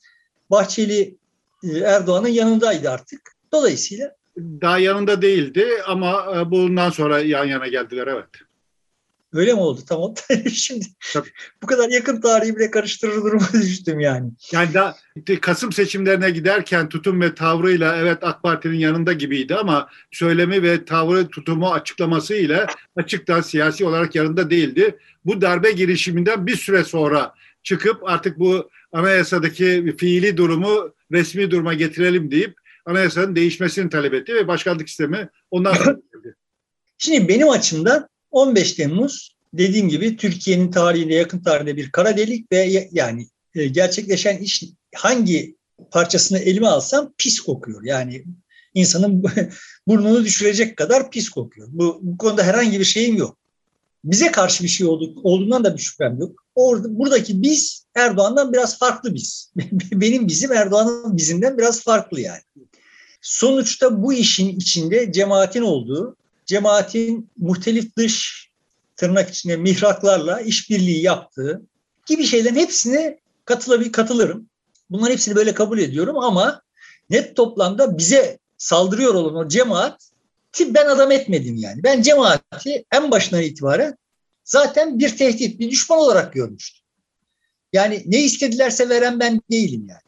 Bahçeli 0.50 1.15
e, 1.63 1.77
Erdoğan'ın 1.77 2.27
yanındaydı 2.27 2.89
artık. 2.89 3.22
Dolayısıyla 3.51 4.15
daha 4.38 4.79
yanında 4.79 5.22
değildi 5.22 5.68
ama 5.88 6.34
e, 6.36 6.51
bundan 6.51 6.89
sonra 6.89 7.20
yan 7.20 7.46
yana 7.46 7.68
geldiler 7.68 8.08
evet. 8.08 8.49
Öyle 9.33 9.53
mi 9.53 9.59
oldu? 9.59 9.81
Tamam. 9.89 10.13
Şimdi 10.53 10.86
Tabii. 11.13 11.29
bu 11.63 11.67
kadar 11.67 11.89
yakın 11.89 12.21
tarihi 12.21 12.55
bile 12.55 12.71
karıştırır 12.71 13.15
duruma 13.15 13.48
düştüm 13.53 14.00
yani. 14.00 14.31
Yani 14.51 14.74
da 14.74 14.95
Kasım 15.41 15.71
seçimlerine 15.71 16.29
giderken 16.29 16.89
tutum 16.89 17.21
ve 17.21 17.36
tavrıyla 17.36 17.98
evet 17.98 18.17
AK 18.21 18.43
Parti'nin 18.43 18.77
yanında 18.77 19.13
gibiydi 19.13 19.55
ama 19.55 19.89
söylemi 20.12 20.63
ve 20.63 20.86
tavrı 20.86 21.27
tutumu 21.27 21.71
açıklamasıyla 21.71 22.67
açıktan 22.95 23.41
siyasi 23.41 23.86
olarak 23.86 24.15
yanında 24.15 24.50
değildi. 24.50 24.98
Bu 25.25 25.41
darbe 25.41 25.71
girişiminden 25.71 26.48
bir 26.48 26.55
süre 26.55 26.83
sonra 26.83 27.33
çıkıp 27.63 28.09
artık 28.09 28.39
bu 28.39 28.69
anayasadaki 28.91 29.95
fiili 29.98 30.38
durumu 30.38 30.93
resmi 31.12 31.51
duruma 31.51 31.74
getirelim 31.74 32.31
deyip 32.31 32.55
anayasanın 32.86 33.36
değişmesini 33.36 33.89
talep 33.89 34.13
etti 34.13 34.36
ve 34.36 34.48
başkanlık 34.48 34.89
sistemi 34.89 35.29
ondan 35.51 35.74
sonra 35.74 35.98
Şimdi 36.98 37.27
benim 37.27 37.50
açımdan 37.50 38.09
15 38.31 38.74
Temmuz 38.74 39.36
dediğim 39.53 39.89
gibi 39.89 40.17
Türkiye'nin 40.17 40.71
tarihinde 40.71 41.13
yakın 41.13 41.39
tarihinde 41.39 41.77
bir 41.77 41.91
kara 41.91 42.17
delik 42.17 42.51
ve 42.51 42.89
yani 42.91 43.27
e, 43.55 43.67
gerçekleşen 43.67 44.38
iş 44.38 44.63
hangi 44.95 45.55
parçasını 45.91 46.39
elime 46.39 46.67
alsam 46.67 47.13
pis 47.17 47.39
kokuyor. 47.39 47.83
Yani 47.83 48.24
insanın 48.74 49.24
burnunu 49.88 50.25
düşürecek 50.25 50.77
kadar 50.77 51.12
pis 51.12 51.29
kokuyor. 51.29 51.67
Bu, 51.71 52.00
bu 52.01 52.17
konuda 52.17 52.43
herhangi 52.43 52.79
bir 52.79 52.86
şeyim 52.86 53.15
yok. 53.15 53.38
Bize 54.03 54.31
karşı 54.31 54.63
bir 54.63 54.69
şey 54.69 54.88
oldu, 54.88 55.15
olduğundan 55.24 55.63
da 55.63 55.77
bir 55.77 55.81
şüphem 55.81 56.19
yok. 56.19 56.43
Orada, 56.55 57.00
buradaki 57.00 57.41
biz 57.41 57.86
Erdoğan'dan 57.95 58.53
biraz 58.53 58.79
farklı 58.79 59.13
biz. 59.13 59.51
Benim 59.91 60.27
bizim 60.27 60.51
Erdoğan'ın 60.51 61.17
bizimden 61.17 61.57
biraz 61.57 61.83
farklı 61.83 62.21
yani. 62.21 62.41
Sonuçta 63.21 64.03
bu 64.03 64.13
işin 64.13 64.59
içinde 64.59 65.12
cemaatin 65.12 65.62
olduğu, 65.62 66.15
cemaatin 66.50 67.29
muhtelif 67.38 67.96
dış 67.98 68.50
tırnak 68.96 69.29
içinde 69.29 69.58
mihraklarla 69.58 70.41
işbirliği 70.41 71.01
yaptığı 71.01 71.62
gibi 72.06 72.24
şeylerin 72.24 72.56
hepsine 72.56 73.20
katılabilir, 73.46 73.91
katılırım. 73.91 74.50
Bunların 74.89 75.12
hepsini 75.12 75.36
böyle 75.36 75.53
kabul 75.53 75.79
ediyorum 75.79 76.18
ama 76.18 76.62
net 77.10 77.36
toplamda 77.36 77.98
bize 77.98 78.39
saldırıyor 78.58 79.13
olan 79.13 79.36
o 79.36 79.48
cemaat 79.48 80.10
ben 80.60 80.86
adam 80.86 81.12
etmedim 81.12 81.56
yani. 81.56 81.84
Ben 81.84 82.01
cemaati 82.01 82.86
en 82.91 83.12
başından 83.12 83.44
itibaren 83.44 83.98
zaten 84.44 85.00
bir 85.00 85.18
tehdit, 85.18 85.60
bir 85.60 85.72
düşman 85.72 86.00
olarak 86.00 86.34
görmüştüm. 86.34 86.86
Yani 87.74 88.03
ne 88.06 88.24
istedilerse 88.24 88.89
veren 88.89 89.20
ben 89.20 89.41
değilim 89.51 89.86
yani. 89.89 90.01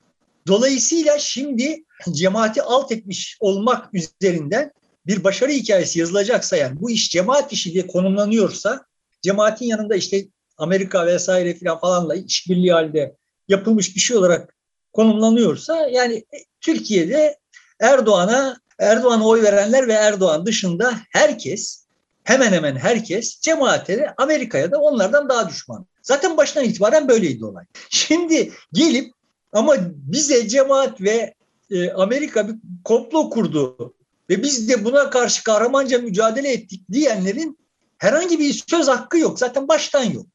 Dolayısıyla 0.47 1.19
şimdi 1.19 1.83
cemaati 2.11 2.61
alt 2.61 2.91
etmiş 2.91 3.37
olmak 3.39 3.93
üzerinden 3.93 4.71
bir 5.07 5.23
başarı 5.23 5.51
hikayesi 5.51 5.99
yazılacaksa 5.99 6.57
yani 6.57 6.81
bu 6.81 6.89
iş 6.89 7.11
cemaat 7.11 7.53
işi 7.53 7.73
diye 7.73 7.87
konumlanıyorsa 7.87 8.85
cemaatin 9.21 9.65
yanında 9.65 9.95
işte 9.95 10.25
Amerika 10.57 11.05
vesaire 11.05 11.53
filan 11.53 11.79
falanla 11.79 12.15
işbirliği 12.15 12.73
halinde 12.73 13.15
yapılmış 13.47 13.95
bir 13.95 14.01
şey 14.01 14.17
olarak 14.17 14.55
konumlanıyorsa 14.93 15.87
yani 15.87 16.15
e, 16.15 16.37
Türkiye'de 16.61 17.37
Erdoğan'a 17.79 18.57
Erdoğan'a 18.79 19.27
oy 19.27 19.43
verenler 19.43 19.87
ve 19.87 19.93
Erdoğan 19.93 20.45
dışında 20.45 20.93
herkes 21.09 21.85
hemen 22.23 22.51
hemen 22.51 22.75
herkes 22.75 23.39
cemaate 23.39 24.13
Amerika'ya 24.17 24.71
da 24.71 24.81
onlardan 24.81 25.29
daha 25.29 25.49
düşman. 25.49 25.85
Zaten 26.01 26.37
baştan 26.37 26.63
itibaren 26.63 27.07
böyleydi 27.07 27.45
olay. 27.45 27.65
Şimdi 27.89 28.51
gelip 28.73 29.13
ama 29.53 29.75
bize 29.89 30.47
cemaat 30.47 31.01
ve 31.01 31.33
e, 31.71 31.91
Amerika 31.91 32.47
bir 32.47 32.55
komplo 32.83 33.29
kurdu 33.29 33.93
ve 34.31 34.43
biz 34.43 34.69
de 34.69 34.85
buna 34.85 35.09
karşı 35.09 35.43
kahramanca 35.43 35.99
mücadele 35.99 36.51
ettik 36.51 36.83
diyenlerin 36.91 37.59
herhangi 37.97 38.39
bir 38.39 38.63
söz 38.67 38.87
hakkı 38.87 39.17
yok. 39.17 39.39
Zaten 39.39 39.67
baştan 39.67 40.03
yok. 40.03 40.25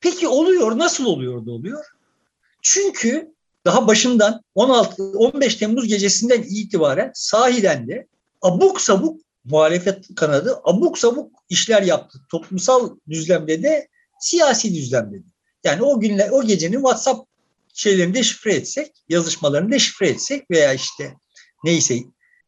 Peki 0.00 0.28
oluyor. 0.28 0.78
Nasıl 0.78 1.06
oluyor 1.06 1.46
da 1.46 1.50
oluyor? 1.50 1.84
Çünkü 2.62 3.34
daha 3.64 3.86
başından 3.86 4.42
16 4.54 5.02
15 5.02 5.54
Temmuz 5.54 5.88
gecesinden 5.88 6.42
itibaren 6.42 7.10
sahiden 7.14 7.88
de 7.88 8.06
abuk 8.42 8.80
sabuk 8.80 9.20
muhalefet 9.44 10.14
kanadı 10.16 10.60
abuk 10.64 10.98
sabuk 10.98 11.32
işler 11.48 11.82
yaptı. 11.82 12.18
Toplumsal 12.30 12.96
düzlemde 13.08 13.62
de 13.62 13.88
siyasi 14.20 14.74
düzlemde 14.74 15.16
de. 15.16 15.28
Yani 15.64 15.82
o 15.82 16.00
günler 16.00 16.30
o 16.30 16.42
gecenin 16.42 16.76
WhatsApp 16.76 17.28
şeylerini 17.74 18.14
deşifre 18.14 18.54
etsek, 18.54 18.92
yazışmalarını 19.08 19.72
deşifre 19.72 20.08
etsek 20.08 20.50
veya 20.50 20.72
işte 20.72 21.14
neyse 21.64 21.98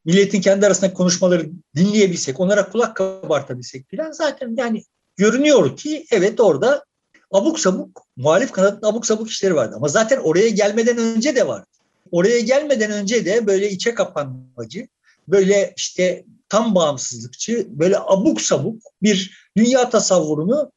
milletin 0.09 0.41
kendi 0.41 0.67
arasında 0.67 0.95
konuşmaları 0.95 1.51
dinleyebilsek, 1.77 2.41
onlara 2.41 2.69
kulak 2.71 2.97
kabartabilsek 2.97 3.91
filan 3.91 4.13
zaten 4.13 4.55
yani 4.59 4.85
görünüyor 5.17 5.77
ki 5.77 6.07
evet 6.11 6.41
orada 6.41 6.85
abuk 7.31 7.61
sabuk, 7.61 8.07
muhalif 8.17 8.53
kanadın 8.53 8.87
abuk 8.87 9.07
sabuk 9.07 9.31
işleri 9.31 9.55
vardı. 9.55 9.75
Ama 9.77 9.89
zaten 9.89 10.19
oraya 10.19 10.49
gelmeden 10.49 10.99
önce 10.99 11.37
de 11.37 11.47
vardı. 11.47 11.67
Oraya 12.11 12.41
gelmeden 12.41 12.91
önce 12.91 13.25
de 13.25 13.47
böyle 13.47 13.71
içe 13.71 13.95
kapanmacı, 13.95 14.89
böyle 15.29 15.75
işte 15.77 16.25
tam 16.49 16.75
bağımsızlıkçı, 16.75 17.67
böyle 17.71 17.99
abuk 17.99 18.41
sabuk 18.41 18.83
bir 19.03 19.49
dünya 19.57 19.91
tasavvurunu 19.91 20.73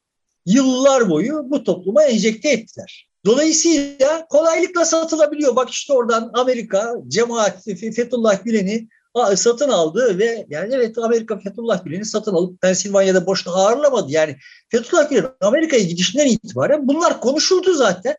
yıllar 0.46 1.10
boyu 1.10 1.42
bu 1.50 1.64
topluma 1.64 2.04
enjekte 2.04 2.50
ettiler. 2.50 3.08
Dolayısıyla 3.26 4.26
kolaylıkla 4.26 4.84
satılabiliyor. 4.84 5.56
Bak 5.56 5.70
işte 5.70 5.92
oradan 5.92 6.30
Amerika 6.34 6.94
cemaat 7.08 7.64
Fethullah 7.64 8.44
Gülen'i 8.44 8.88
satın 9.36 9.68
aldı 9.68 10.18
ve 10.18 10.46
yani 10.48 10.74
evet 10.74 10.98
Amerika 10.98 11.38
Fethullah 11.38 11.84
Gülen'i 11.84 12.04
satın 12.04 12.34
alıp 12.34 12.60
Pensilvanya'da 12.60 13.26
boşuna 13.26 13.54
ağırlamadı. 13.54 14.12
Yani 14.12 14.36
Fethullah 14.68 15.10
Gülen 15.10 15.30
Amerika'ya 15.40 15.82
gidişinden 15.82 16.26
itibaren 16.26 16.88
bunlar 16.88 17.20
konuşuldu 17.20 17.74
zaten. 17.74 18.16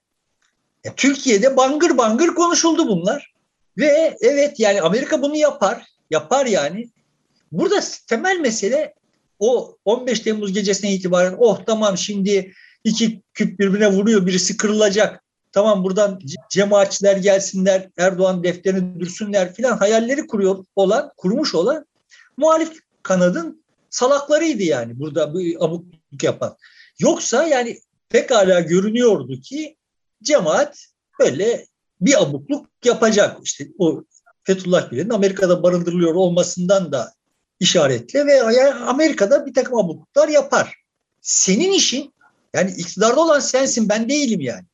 Ya, 0.84 0.92
e, 0.92 0.96
Türkiye'de 0.96 1.58
bangır 1.58 1.98
bangır 1.98 2.28
konuşuldu 2.28 2.88
bunlar. 2.88 3.34
Ve 3.78 4.18
evet 4.22 4.60
yani 4.60 4.82
Amerika 4.82 5.22
bunu 5.22 5.36
yapar. 5.36 5.84
Yapar 6.10 6.46
yani. 6.46 6.90
Burada 7.52 7.80
temel 8.08 8.40
mesele 8.40 8.94
o 9.40 9.78
15 9.86 10.20
Temmuz 10.20 10.54
gecesine 10.54 10.94
itibaren 10.94 11.36
oh 11.40 11.60
tamam 11.66 11.98
şimdi 11.98 12.54
iki 12.84 13.22
küp 13.34 13.60
birbirine 13.60 13.88
vuruyor 13.88 14.26
birisi 14.26 14.58
kırılacak 14.58 15.23
tamam 15.54 15.84
buradan 15.84 16.20
cemaatçiler 16.50 17.18
gelsinler, 17.18 17.90
Erdoğan 17.98 18.44
defterini 18.44 19.00
dürsünler 19.00 19.54
filan 19.54 19.78
hayalleri 19.78 20.28
kuruyor 20.28 20.66
olan, 20.76 21.12
kurmuş 21.18 21.56
olan 21.56 21.86
muhalif 22.38 22.80
kanadın 23.04 23.64
salaklarıydı 23.90 24.64
yani 24.64 25.00
burada 25.00 25.34
bu 25.34 25.40
abukluk 25.60 26.24
yapan. 26.24 26.58
Yoksa 27.00 27.44
yani 27.44 27.80
pekala 28.10 28.60
görünüyordu 28.60 29.42
ki 29.42 29.78
cemaat 30.24 30.86
böyle 31.20 31.66
bir 32.02 32.22
abukluk 32.24 32.68
yapacak. 32.86 33.38
İşte 33.44 33.68
o 33.80 34.04
Fethullah 34.44 34.90
Gülen'in 34.90 35.10
Amerika'da 35.10 35.64
barındırılıyor 35.64 36.16
olmasından 36.16 36.92
da 36.92 37.14
işaretle 37.60 38.26
ve 38.26 38.74
Amerika'da 38.74 39.46
bir 39.46 39.54
takım 39.54 39.78
abukluklar 39.78 40.28
yapar. 40.28 40.76
Senin 41.22 41.72
işin 41.72 42.14
yani 42.54 42.72
iktidarda 42.72 43.22
olan 43.22 43.40
sensin 43.40 43.90
ben 43.90 44.10
değilim 44.10 44.42
yani. 44.42 44.66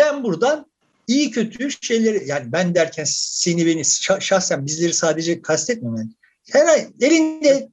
Ben 0.00 0.24
buradan 0.24 0.66
iyi 1.06 1.30
kötü 1.30 1.70
şeyleri 1.80 2.28
yani 2.28 2.52
ben 2.52 2.74
derken 2.74 3.04
seni 3.08 3.66
beni 3.66 3.82
şahsen 4.20 4.66
bizleri 4.66 4.92
sadece 4.92 5.42
kastetmiyorum. 5.42 5.98
Yani. 5.98 6.10
Her 6.50 6.86
elinde 7.00 7.68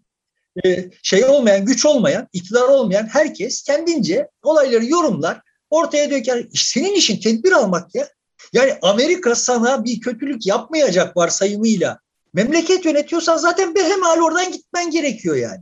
e, 0.65 0.89
şey 1.03 1.25
olmayan, 1.25 1.65
güç 1.65 1.85
olmayan, 1.85 2.27
iktidar 2.33 2.67
olmayan 2.67 3.07
herkes 3.07 3.63
kendince 3.63 4.27
olayları 4.43 4.85
yorumlar, 4.85 5.41
ortaya 5.69 6.11
döker. 6.11 6.47
Senin 6.53 6.95
işin 6.95 7.19
tedbir 7.19 7.51
almak 7.51 7.95
ya. 7.95 8.07
Yani 8.53 8.73
Amerika 8.81 9.35
sana 9.35 9.85
bir 9.85 9.99
kötülük 9.99 10.45
yapmayacak 10.45 11.17
varsayımıyla 11.17 11.99
memleket 12.33 12.85
yönetiyorsan 12.85 13.37
zaten 13.37 13.75
behemali 13.75 14.21
oradan 14.21 14.51
gitmen 14.51 14.91
gerekiyor 14.91 15.35
yani. 15.35 15.61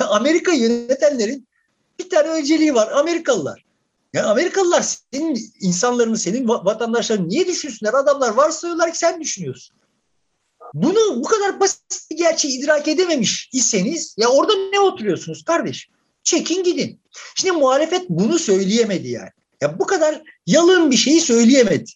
Ya 0.00 0.06
Amerika 0.08 0.52
yönetenlerin 0.52 1.48
bir 1.98 2.10
tane 2.10 2.28
önceliği 2.28 2.74
var. 2.74 2.92
Amerikalılar. 2.92 3.64
Ya 4.12 4.26
Amerikalılar 4.26 4.98
senin 5.12 5.52
insanlarını, 5.60 6.18
senin 6.18 6.48
vatandaşlarını 6.48 7.28
niye 7.28 7.46
düşünsünler? 7.46 7.94
Adamlar 7.94 8.34
varsayıyorlar 8.34 8.92
ki 8.92 8.98
sen 8.98 9.20
düşünüyorsun. 9.20 9.76
Bunu 10.74 11.16
bu 11.16 11.22
kadar 11.22 11.60
basit 11.60 12.10
bir 12.10 12.16
gerçeği 12.16 12.58
idrak 12.58 12.88
edememiş 12.88 13.50
iseniz 13.52 14.14
ya 14.18 14.28
orada 14.28 14.52
ne 14.72 14.80
oturuyorsunuz 14.80 15.44
kardeş? 15.44 15.88
Çekin 16.24 16.62
gidin. 16.62 17.00
Şimdi 17.34 17.52
muhalefet 17.52 18.08
bunu 18.08 18.38
söyleyemedi 18.38 19.08
yani. 19.08 19.30
Ya 19.60 19.78
bu 19.78 19.86
kadar 19.86 20.22
yalın 20.46 20.90
bir 20.90 20.96
şeyi 20.96 21.20
söyleyemedi. 21.20 21.90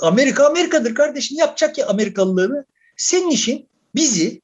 Amerika 0.00 0.46
Amerika'dır 0.46 0.94
kardeşim. 0.94 1.38
Yapacak 1.38 1.78
ya 1.78 1.86
Amerikalılığını. 1.86 2.64
Senin 2.96 3.30
işin 3.30 3.68
bizi, 3.94 4.42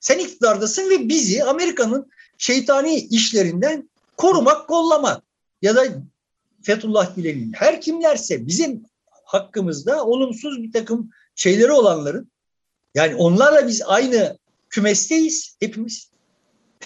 sen 0.00 0.18
iktidardasın 0.18 0.90
ve 0.90 1.08
bizi 1.08 1.44
Amerika'nın 1.44 2.10
şeytani 2.38 2.94
işlerinden 2.94 3.90
korumak, 4.16 4.68
kollamak. 4.68 5.22
Ya 5.62 5.76
da 5.76 5.86
Fethullah 6.64 7.16
Gülen'in 7.16 7.52
her 7.52 7.80
kimlerse 7.80 8.46
bizim 8.46 8.82
hakkımızda 9.24 10.04
olumsuz 10.04 10.62
bir 10.62 10.72
takım 10.72 11.10
şeyleri 11.34 11.72
olanların 11.72 12.30
yani 12.94 13.14
onlarla 13.14 13.68
biz 13.68 13.82
aynı 13.86 14.38
kümesteyiz 14.70 15.56
hepimiz. 15.60 16.10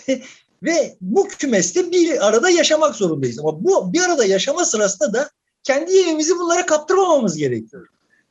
Ve 0.62 0.96
bu 1.00 1.28
kümeste 1.28 1.92
bir 1.92 2.28
arada 2.28 2.50
yaşamak 2.50 2.94
zorundayız. 2.94 3.38
Ama 3.38 3.64
bu 3.64 3.92
bir 3.92 4.00
arada 4.00 4.24
yaşama 4.24 4.64
sırasında 4.64 5.12
da 5.12 5.30
kendi 5.62 5.92
evimizi 5.98 6.34
bunlara 6.36 6.66
kaptırmamamız 6.66 7.36
gerekiyor. 7.36 7.88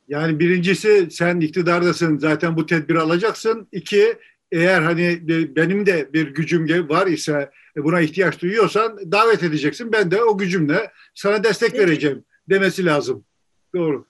Yani 0.08 0.38
birincisi 0.38 1.08
sen 1.10 1.40
iktidardasın 1.40 2.18
zaten 2.18 2.56
bu 2.56 2.66
tedbiri 2.66 3.00
alacaksın. 3.00 3.68
İki 3.72 4.18
eğer 4.52 4.82
hani 4.82 5.28
benim 5.56 5.86
de 5.86 6.12
bir 6.12 6.34
gücüm 6.34 6.88
var 6.88 7.06
ise 7.06 7.50
buna 7.76 8.00
ihtiyaç 8.00 8.42
duyuyorsan 8.42 9.12
davet 9.12 9.42
edeceksin. 9.42 9.92
Ben 9.92 10.10
de 10.10 10.22
o 10.22 10.38
gücümle 10.38 10.90
sana 11.14 11.44
destek 11.44 11.74
evet. 11.74 11.80
vereceğim 11.88 12.24
demesi 12.48 12.84
lazım. 12.84 13.24
Doğru. 13.74 14.06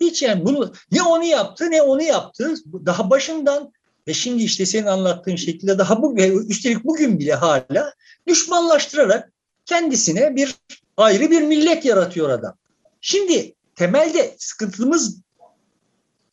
Hiç 0.00 0.22
yani 0.22 0.44
bunu 0.44 0.72
ne 0.92 1.02
onu 1.02 1.24
yaptı 1.24 1.70
ne 1.70 1.82
onu 1.82 2.02
yaptı. 2.02 2.54
Daha 2.86 3.10
başından 3.10 3.72
ve 4.08 4.14
şimdi 4.14 4.42
işte 4.42 4.66
senin 4.66 4.86
anlattığın 4.86 5.36
şekilde 5.36 5.78
daha 5.78 6.02
bu 6.02 6.16
üstelik 6.48 6.84
bugün 6.84 7.18
bile 7.18 7.34
hala 7.34 7.94
düşmanlaştırarak 8.26 9.32
kendisine 9.66 10.36
bir 10.36 10.54
ayrı 10.96 11.30
bir 11.30 11.42
millet 11.42 11.84
yaratıyor 11.84 12.28
adam. 12.30 12.54
Şimdi 13.00 13.54
temelde 13.76 14.34
sıkıntımız 14.38 15.20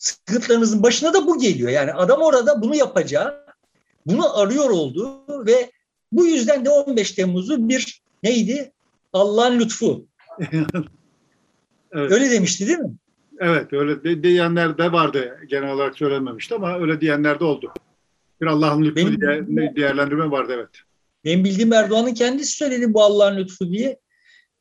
sıkıntılarımızın 0.05 0.83
başına 0.83 1.13
da 1.13 1.27
bu 1.27 1.39
geliyor. 1.39 1.69
Yani 1.69 1.93
adam 1.93 2.21
orada 2.21 2.62
bunu 2.62 2.75
yapacağı, 2.75 3.45
bunu 4.05 4.39
arıyor 4.39 4.69
oldu 4.69 5.24
ve 5.45 5.71
bu 6.12 6.25
yüzden 6.25 6.65
de 6.65 6.69
15 6.69 7.12
Temmuz'u 7.12 7.69
bir 7.69 8.01
neydi? 8.24 8.71
Allah'ın 9.13 9.59
lütfu. 9.59 10.07
evet. 11.91 12.12
Öyle 12.12 12.31
demişti 12.31 12.67
değil 12.67 12.79
mi? 12.79 12.93
Evet 13.39 13.73
öyle 13.73 14.03
de, 14.03 14.23
diyenler 14.23 14.77
de 14.77 14.91
vardı 14.91 15.39
genel 15.49 15.71
olarak 15.71 15.97
söylenmemişti 15.97 16.56
ama 16.56 16.80
öyle 16.80 17.01
diyenler 17.01 17.39
de 17.39 17.43
oldu. 17.43 17.73
Bir 18.41 18.45
Allah'ın 18.45 18.84
lütfu 18.84 18.95
benim, 18.95 19.47
diye 19.58 19.75
değerlendirme 19.75 20.32
vardı 20.32 20.53
evet. 20.56 20.69
Benim 21.25 21.43
bildiğim 21.43 21.73
Erdoğan'ın 21.73 22.13
kendisi 22.13 22.58
söyledi 22.58 22.93
bu 22.93 23.03
Allah'ın 23.03 23.38
lütfu 23.38 23.71
diye. 23.71 23.99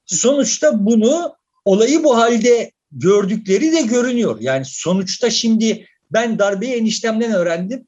Sonuçta 0.06 0.86
bunu 0.86 1.36
olayı 1.64 2.04
bu 2.04 2.16
halde 2.16 2.72
gördükleri 2.94 3.72
de 3.72 3.82
görünüyor. 3.82 4.36
Yani 4.40 4.64
sonuçta 4.64 5.30
şimdi 5.30 5.86
ben 6.12 6.38
darbeyi 6.38 6.74
eniştemden 6.74 7.32
öğrendim. 7.32 7.86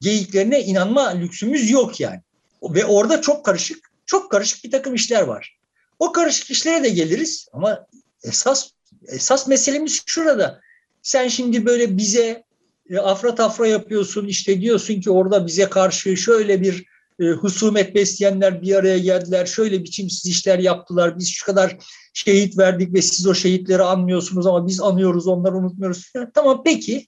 Geyiklerine 0.00 0.60
inanma 0.60 1.08
lüksümüz 1.08 1.70
yok 1.70 2.00
yani. 2.00 2.20
Ve 2.62 2.84
orada 2.84 3.20
çok 3.20 3.44
karışık, 3.44 3.90
çok 4.06 4.30
karışık 4.30 4.64
bir 4.64 4.70
takım 4.70 4.94
işler 4.94 5.22
var. 5.22 5.56
O 5.98 6.12
karışık 6.12 6.50
işlere 6.50 6.84
de 6.84 6.88
geliriz 6.88 7.48
ama 7.52 7.86
esas 8.22 8.70
esas 9.08 9.48
meselemiz 9.48 10.02
şurada. 10.06 10.60
Sen 11.02 11.28
şimdi 11.28 11.66
böyle 11.66 11.96
bize 11.96 12.44
e, 12.90 12.98
afra 12.98 13.34
tafra 13.34 13.66
yapıyorsun 13.66 14.26
işte 14.26 14.60
diyorsun 14.60 15.00
ki 15.00 15.10
orada 15.10 15.46
bize 15.46 15.68
karşı 15.68 16.16
şöyle 16.16 16.60
bir 16.60 16.89
e, 17.20 17.24
husumet 17.24 17.94
besleyenler 17.94 18.62
bir 18.62 18.74
araya 18.74 18.98
geldiler. 18.98 19.46
Şöyle 19.46 19.84
biçimsiz 19.84 20.26
işler 20.26 20.58
yaptılar. 20.58 21.18
Biz 21.18 21.28
şu 21.28 21.46
kadar 21.46 21.76
şehit 22.14 22.58
verdik 22.58 22.94
ve 22.94 23.02
siz 23.02 23.26
o 23.26 23.34
şehitleri 23.34 23.82
anmıyorsunuz 23.82 24.46
ama 24.46 24.66
biz 24.66 24.80
anıyoruz 24.80 25.26
onları 25.26 25.56
unutmuyoruz. 25.56 26.12
Tamam 26.34 26.62
peki 26.64 27.06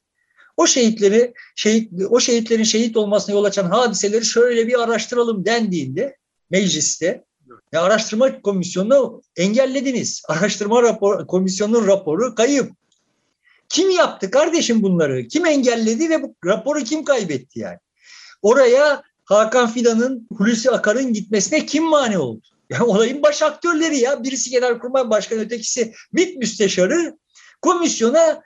o 0.57 0.67
şehitleri 0.67 1.35
şehit, 1.57 1.93
o 2.11 2.21
şehitlerin 2.21 2.65
şehit 2.65 2.97
olmasına 2.97 3.35
yol 3.35 3.45
açan 3.45 3.71
hadiseleri 3.71 4.25
şöyle 4.25 4.67
bir 4.67 4.83
araştıralım 4.83 5.45
dendiğinde 5.45 6.17
mecliste 6.51 7.25
ya 7.73 7.83
araştırma 7.83 8.43
komisyonunu 8.43 9.23
engellediniz. 9.37 10.23
Araştırma 10.29 10.83
rapor, 10.83 11.27
komisyonunun 11.27 11.87
raporu 11.87 12.35
kayıp. 12.35 12.73
Kim 13.69 13.91
yaptı 13.91 14.31
kardeşim 14.31 14.83
bunları? 14.83 15.29
Kim 15.29 15.47
engelledi 15.47 16.11
ve 16.11 16.23
bu 16.23 16.35
raporu 16.47 16.79
kim 16.81 17.05
kaybetti 17.05 17.61
yani? 17.61 17.79
Oraya 18.43 19.03
Hakan 19.35 19.71
Fidan'ın, 19.71 20.27
Hulusi 20.37 20.71
Akar'ın 20.71 21.13
gitmesine 21.13 21.67
kim 21.67 21.85
mani 21.85 22.19
oldu? 22.19 22.43
Yani 22.71 22.83
olayın 22.91 23.23
baş 23.23 23.43
aktörleri 23.43 23.99
ya. 23.99 24.25
Birisi 24.25 24.51
Genelkurmay 24.51 25.11
Başkanı, 25.11 25.41
ötekisi 25.41 25.93
MİT 26.13 26.37
Müsteşarı 26.37 27.19
komisyona 27.63 28.43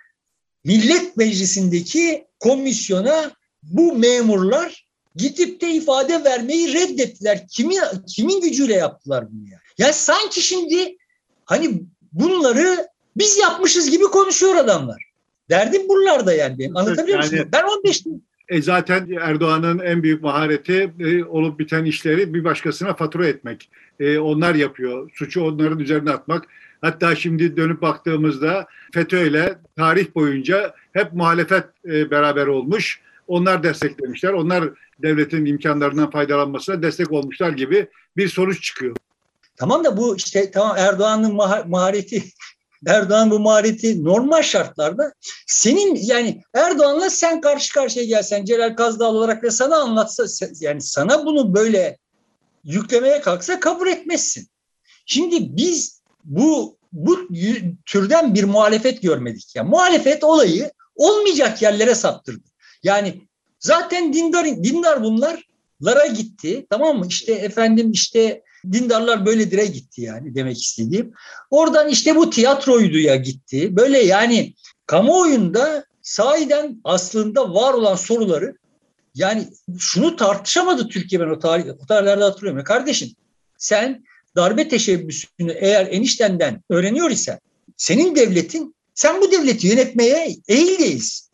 Millet 0.64 1.16
Meclisi'ndeki 1.16 2.26
komisyona 2.40 3.30
bu 3.62 3.92
memurlar 3.92 4.86
gidip 5.16 5.60
de 5.60 5.70
ifade 5.70 6.24
vermeyi 6.24 6.74
reddettiler. 6.74 7.48
Kimin, 7.48 7.80
kimin 8.08 8.40
gücüyle 8.40 8.74
yaptılar 8.74 9.32
bunu 9.32 9.48
ya? 9.48 9.58
Ya 9.78 9.92
sanki 9.92 10.42
şimdi 10.42 10.96
hani 11.44 11.82
bunları 12.12 12.88
biz 13.16 13.36
yapmışız 13.38 13.90
gibi 13.90 14.04
konuşuyor 14.04 14.54
adamlar. 14.54 15.02
Derdim 15.50 15.88
buralarda 15.88 16.32
yani 16.32 16.58
benim. 16.58 16.76
Anlatabiliyor 16.76 17.22
yani, 17.22 17.30
musun? 17.30 17.48
Ben 17.52 17.62
15 17.62 18.04
e 18.48 18.62
zaten 18.62 19.08
Erdoğan'ın 19.20 19.78
en 19.78 20.02
büyük 20.02 20.22
mahareti 20.22 20.92
e, 21.00 21.24
olup 21.24 21.58
biten 21.58 21.84
işleri 21.84 22.34
bir 22.34 22.44
başkasına 22.44 22.94
fatura 22.94 23.26
etmek. 23.26 23.70
E, 24.00 24.18
onlar 24.18 24.54
yapıyor. 24.54 25.10
Suçu 25.14 25.42
onların 25.42 25.78
üzerine 25.78 26.10
atmak. 26.10 26.46
Hatta 26.80 27.14
şimdi 27.14 27.56
dönüp 27.56 27.82
baktığımızda 27.82 28.66
FETÖ 28.94 29.26
ile 29.26 29.58
tarih 29.76 30.14
boyunca 30.14 30.74
hep 30.92 31.12
muhalefet 31.12 31.64
e, 31.84 32.10
beraber 32.10 32.46
olmuş. 32.46 33.00
Onlar 33.26 33.62
desteklemişler. 33.62 34.32
Onlar 34.32 34.70
devletin 35.02 35.44
imkanlarından 35.44 36.10
faydalanmasına 36.10 36.82
destek 36.82 37.12
olmuşlar 37.12 37.50
gibi 37.50 37.86
bir 38.16 38.28
sonuç 38.28 38.62
çıkıyor. 38.62 38.96
Tamam 39.56 39.84
da 39.84 39.96
bu 39.96 40.16
işte 40.16 40.50
tamam 40.50 40.76
Erdoğan'ın 40.78 41.34
mahareti 41.68 42.22
Erdoğan 42.86 43.30
bu 43.30 43.38
mahareti 43.38 44.04
normal 44.04 44.42
şartlarda 44.42 45.12
senin 45.46 45.94
yani 46.02 46.42
Erdoğan'la 46.54 47.10
sen 47.10 47.40
karşı 47.40 47.74
karşıya 47.74 48.04
gelsen 48.04 48.44
Celal 48.44 48.76
Kazdağ 48.76 49.10
olarak 49.10 49.42
ve 49.42 49.50
sana 49.50 49.76
anlatsa 49.76 50.46
yani 50.60 50.80
sana 50.80 51.26
bunu 51.26 51.54
böyle 51.54 51.98
yüklemeye 52.64 53.20
kalksa 53.20 53.60
kabul 53.60 53.88
etmezsin. 53.88 54.48
Şimdi 55.06 55.56
biz 55.56 56.02
bu 56.24 56.76
bu 56.92 57.28
türden 57.86 58.34
bir 58.34 58.44
muhalefet 58.44 59.02
görmedik. 59.02 59.56
Yani 59.56 59.70
muhalefet 59.70 60.24
olayı 60.24 60.70
olmayacak 60.94 61.62
yerlere 61.62 61.94
saptırdı. 61.94 62.48
Yani 62.82 63.20
zaten 63.60 64.12
dindar 64.12 64.46
dindar 64.46 65.02
bunlarlara 65.02 66.06
gitti. 66.06 66.66
Tamam 66.70 66.98
mı? 66.98 67.06
İşte 67.08 67.32
efendim 67.32 67.90
işte 67.90 68.42
dindarlar 68.72 69.26
böyledire 69.26 69.66
gitti 69.66 70.00
yani 70.00 70.34
demek 70.34 70.62
istediğim. 70.62 71.12
Oradan 71.50 71.88
işte 71.88 72.16
bu 72.16 72.30
tiyatroydu 72.30 72.98
ya 72.98 73.16
gitti. 73.16 73.76
Böyle 73.76 73.98
yani 73.98 74.54
kamuoyunda 74.86 75.84
sahiden 76.02 76.80
aslında 76.84 77.54
var 77.54 77.74
olan 77.74 77.96
soruları 77.96 78.56
yani 79.14 79.48
şunu 79.78 80.16
tartışamadı 80.16 80.88
Türkiye 80.88 81.20
ben 81.20 81.28
o, 81.28 81.38
tarih, 81.38 81.64
o 81.82 81.86
tarihlerde 81.86 82.24
hatırlıyorum. 82.24 82.58
Ya 82.58 82.64
kardeşim 82.64 83.08
sen 83.58 84.04
darbe 84.36 84.68
teşebbüsünü 84.68 85.52
eğer 85.52 85.86
eniştenden 85.86 86.62
öğreniyor 86.70 87.10
isen 87.10 87.40
senin 87.76 88.16
devletin 88.16 88.74
sen 88.94 89.20
bu 89.20 89.32
devleti 89.32 89.66
yönetmeye 89.66 90.36
eğil 90.48 90.78
değilsin. 90.78 91.26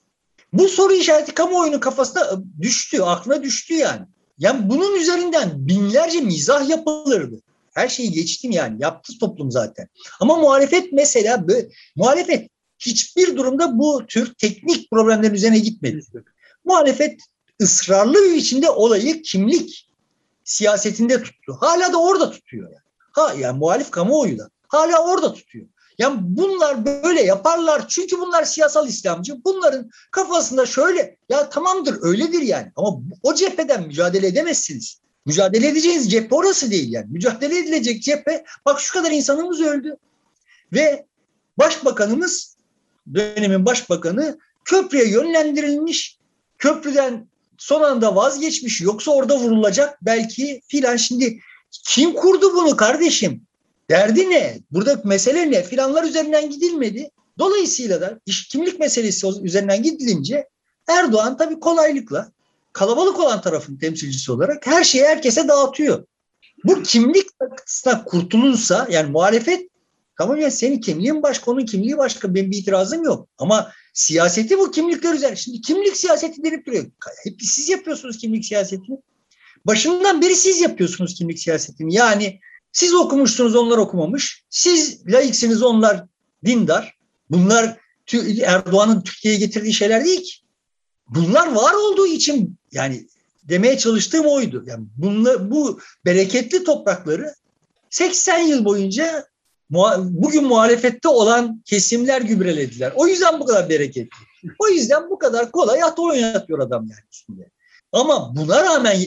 Bu 0.53 0.69
soru 0.69 0.93
işareti 0.93 1.35
kamuoyunun 1.35 1.81
kafasına 1.81 2.43
düştü, 2.61 3.01
aklına 3.01 3.43
düştü 3.43 3.75
yani. 3.75 4.07
Yani 4.43 4.69
bunun 4.71 4.97
üzerinden 4.97 5.51
binlerce 5.69 6.21
mizah 6.21 6.69
yapılırdı. 6.69 7.41
Her 7.75 7.89
şeyi 7.89 8.13
geçtim 8.13 8.51
yani. 8.51 8.83
Yaptı 8.83 9.13
toplum 9.21 9.51
zaten. 9.51 9.89
Ama 10.21 10.37
muhalefet 10.37 10.93
mesela 10.93 11.49
böyle, 11.49 11.69
muhalefet 11.97 12.51
hiçbir 12.79 13.37
durumda 13.37 13.79
bu 13.79 14.07
tür 14.07 14.35
teknik 14.35 14.91
problemlerin 14.91 15.35
üzerine 15.35 15.59
gitmedi. 15.59 16.01
Muhalefet 16.65 17.21
ısrarlı 17.63 18.15
bir 18.15 18.35
biçimde 18.35 18.71
olayı 18.71 19.23
kimlik 19.23 19.89
siyasetinde 20.45 21.23
tuttu. 21.23 21.57
Hala 21.61 21.93
da 21.93 22.03
orada 22.03 22.31
tutuyor 22.31 22.71
yani. 22.71 22.83
Ha 23.13 23.35
yani 23.39 23.59
muhalif 23.59 23.91
kamuoyu 23.91 24.39
da 24.39 24.51
hala 24.69 25.05
orada 25.05 25.33
tutuyor. 25.33 25.67
Yani 26.03 26.19
bunlar 26.23 26.87
böyle 26.87 27.23
yaparlar 27.23 27.89
çünkü 27.89 28.19
bunlar 28.19 28.45
siyasal 28.45 28.89
İslamcı. 28.89 29.45
Bunların 29.45 29.91
kafasında 30.11 30.67
şöyle 30.67 31.17
ya 31.29 31.49
tamamdır 31.49 31.99
öyledir 32.03 32.43
yani 32.43 32.73
ama 32.77 33.01
o 33.23 33.35
cepheden 33.35 33.87
mücadele 33.87 34.27
edemezsiniz. 34.27 34.99
Mücadele 35.27 35.69
edeceğiniz 35.69 36.11
cephe 36.11 36.35
orası 36.35 36.71
değil 36.71 36.93
yani. 36.93 37.07
Mücadele 37.11 37.59
edilecek 37.59 38.03
cephe 38.03 38.45
bak 38.67 38.81
şu 38.81 38.93
kadar 38.93 39.11
insanımız 39.11 39.61
öldü. 39.61 39.97
Ve 40.73 41.07
başbakanımız 41.59 42.57
dönemin 43.15 43.67
başbakanı 43.67 44.39
köprüye 44.65 45.09
yönlendirilmiş. 45.09 46.19
Köprüden 46.59 47.29
son 47.59 47.83
anda 47.83 48.17
vazgeçmiş 48.17 48.81
yoksa 48.81 49.11
orada 49.11 49.39
vurulacak 49.39 49.99
belki 50.03 50.63
filan. 50.69 50.97
Şimdi 50.97 51.41
kim 51.85 52.13
kurdu 52.13 52.55
bunu 52.55 52.77
kardeşim? 52.77 53.47
Derdi 53.93 54.31
ne? 54.31 54.59
Burada 54.71 55.01
mesele 55.05 55.51
ne? 55.51 55.63
Filanlar 55.63 56.05
üzerinden 56.05 56.51
gidilmedi. 56.51 57.11
Dolayısıyla 57.39 58.01
da 58.01 58.21
iş 58.27 58.49
kimlik 58.49 58.81
meselesi 58.81 59.27
üzerinden 59.43 59.83
gidilince 59.83 60.49
Erdoğan 60.89 61.37
tabii 61.37 61.61
kolaylıkla 61.61 62.33
kalabalık 62.73 63.21
olan 63.21 63.41
tarafın 63.41 63.77
temsilcisi 63.77 64.33
olarak 64.33 64.67
her 64.67 64.85
şeyi 64.85 65.05
herkese 65.05 65.49
dağıtıyor. 65.49 66.07
Bu 66.65 66.83
kimlik 66.83 67.39
takısına 67.39 68.05
kurtulursa 68.05 68.87
yani 68.91 69.11
muhalefet 69.11 69.69
tamam 70.19 70.37
ya 70.37 70.51
senin 70.51 70.81
kimliğin 70.81 71.23
başka 71.23 71.51
onun 71.51 71.67
kimliği 71.67 71.99
başka 71.99 72.35
benim 72.35 72.51
bir 72.51 72.59
itirazım 72.59 73.05
yok. 73.05 73.29
Ama 73.39 73.73
siyaseti 73.93 74.59
bu 74.59 74.71
kimlikler 74.71 75.15
üzerine. 75.15 75.37
Şimdi 75.37 75.61
kimlik 75.61 75.97
siyaseti 75.97 76.45
denip 76.45 76.67
duruyor. 76.67 76.85
Hep 77.25 77.43
siz 77.43 77.69
yapıyorsunuz 77.69 78.19
kimlik 78.19 78.45
siyasetini. 78.45 78.99
Başından 79.67 80.23
beri 80.23 80.35
siz 80.35 80.61
yapıyorsunuz 80.61 81.15
kimlik 81.15 81.39
siyasetini. 81.39 81.95
Yani 81.95 82.41
siz 82.73 82.95
okumuşsunuz 82.95 83.55
onlar 83.55 83.79
okumamış. 83.79 84.45
Siz 84.51 85.07
laiksiniz 85.07 85.63
onlar 85.63 86.05
dindar. 86.45 86.97
Bunlar 87.31 87.77
Erdoğan'ın 88.45 89.01
Türkiye'ye 89.01 89.41
getirdiği 89.41 89.73
şeyler 89.73 90.05
değil 90.05 90.23
ki. 90.23 90.33
Bunlar 91.09 91.53
var 91.53 91.75
olduğu 91.75 92.07
için 92.07 92.57
yani 92.73 93.07
demeye 93.45 93.79
çalıştığım 93.79 94.27
oydu. 94.27 94.65
Yani 94.67 94.85
bunlar, 94.97 95.51
bu 95.51 95.81
bereketli 96.05 96.65
toprakları 96.65 97.35
80 97.91 98.39
yıl 98.39 98.65
boyunca 98.65 99.27
bugün 99.99 100.45
muhalefette 100.45 101.09
olan 101.09 101.63
kesimler 101.65 102.23
gübrelediler. 102.23 102.93
O 102.97 103.07
yüzden 103.07 103.41
bu 103.41 103.47
kadar 103.47 103.69
bereketli. 103.69 104.17
O 104.59 104.69
yüzden 104.69 105.11
bu 105.11 105.19
kadar 105.19 105.53
kolay 105.53 105.83
at 105.83 105.99
oynatıyor 105.99 106.59
adam 106.59 106.87
yani 106.91 107.01
üstünde. 107.13 107.51
Ama 107.93 108.37
buna 108.37 108.63
rağmen 108.63 109.01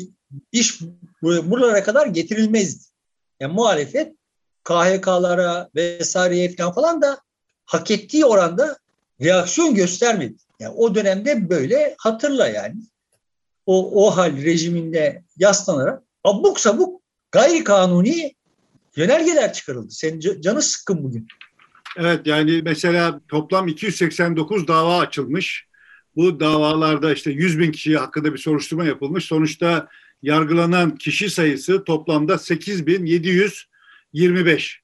iş 0.52 0.80
buralara 1.22 1.84
kadar 1.84 2.08
getirilmezdi. 2.08 2.95
Yani 3.40 3.54
muhalefet 3.54 4.16
KHK'lara 4.64 5.70
vesaireye 5.76 6.56
falan 6.56 6.74
falan 6.74 7.02
da 7.02 7.20
hak 7.66 7.92
ettiği 7.92 8.26
oranda 8.26 8.78
reaksiyon 9.22 9.76
göstermedi. 9.76 10.36
Yani 10.60 10.74
o 10.76 10.96
dönemde 10.96 11.50
böyle 11.50 11.96
hatırla 11.98 12.48
yani. 12.48 12.76
O, 13.66 14.06
o 14.06 14.18
hal 14.18 14.38
rejiminde 14.38 15.24
yaslanarak 15.38 16.04
abuk 16.24 16.60
sabuk 16.60 17.02
gayri 17.32 17.64
kanuni 17.64 18.36
yönergeler 18.96 19.54
çıkarıldı. 19.54 19.92
Senin 19.92 20.42
canı 20.42 20.62
sıkkın 20.62 21.04
bugün. 21.04 21.28
Evet 21.98 22.28
yani 22.28 22.62
mesela 22.64 23.22
toplam 23.28 23.68
289 23.68 24.68
dava 24.68 25.00
açılmış. 25.00 25.68
Bu 26.16 26.40
davalarda 26.40 27.14
işte 27.14 27.32
100 27.32 27.60
bin 27.60 27.72
kişi 27.72 27.98
hakkında 27.98 28.34
bir 28.34 28.38
soruşturma 28.38 28.86
yapılmış. 28.86 29.26
Sonuçta 29.26 29.88
yargılanan 30.22 30.96
kişi 30.96 31.30
sayısı 31.30 31.84
toplamda 31.84 32.38
8725. 32.38 34.82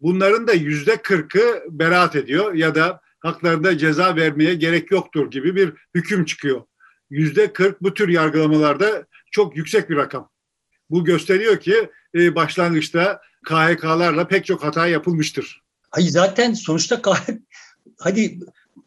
Bunların 0.00 0.46
da 0.46 0.52
yüzde 0.52 0.94
40'ı 0.94 1.62
beraat 1.70 2.16
ediyor 2.16 2.54
ya 2.54 2.74
da 2.74 3.00
haklarında 3.20 3.78
ceza 3.78 4.16
vermeye 4.16 4.54
gerek 4.54 4.90
yoktur 4.90 5.30
gibi 5.30 5.56
bir 5.56 5.72
hüküm 5.94 6.24
çıkıyor. 6.24 6.62
Yüzde 7.10 7.52
40 7.52 7.82
bu 7.82 7.94
tür 7.94 8.08
yargılamalarda 8.08 9.06
çok 9.30 9.56
yüksek 9.56 9.90
bir 9.90 9.96
rakam. 9.96 10.30
Bu 10.90 11.04
gösteriyor 11.04 11.60
ki 11.60 11.90
e, 12.14 12.34
başlangıçta 12.34 13.20
KHK'larla 13.44 14.28
pek 14.28 14.46
çok 14.46 14.64
hata 14.64 14.86
yapılmıştır. 14.86 15.62
Hayır 15.90 16.08
zaten 16.08 16.52
sonuçta 16.52 17.02
KHK, 17.02 17.30
hadi 17.98 18.38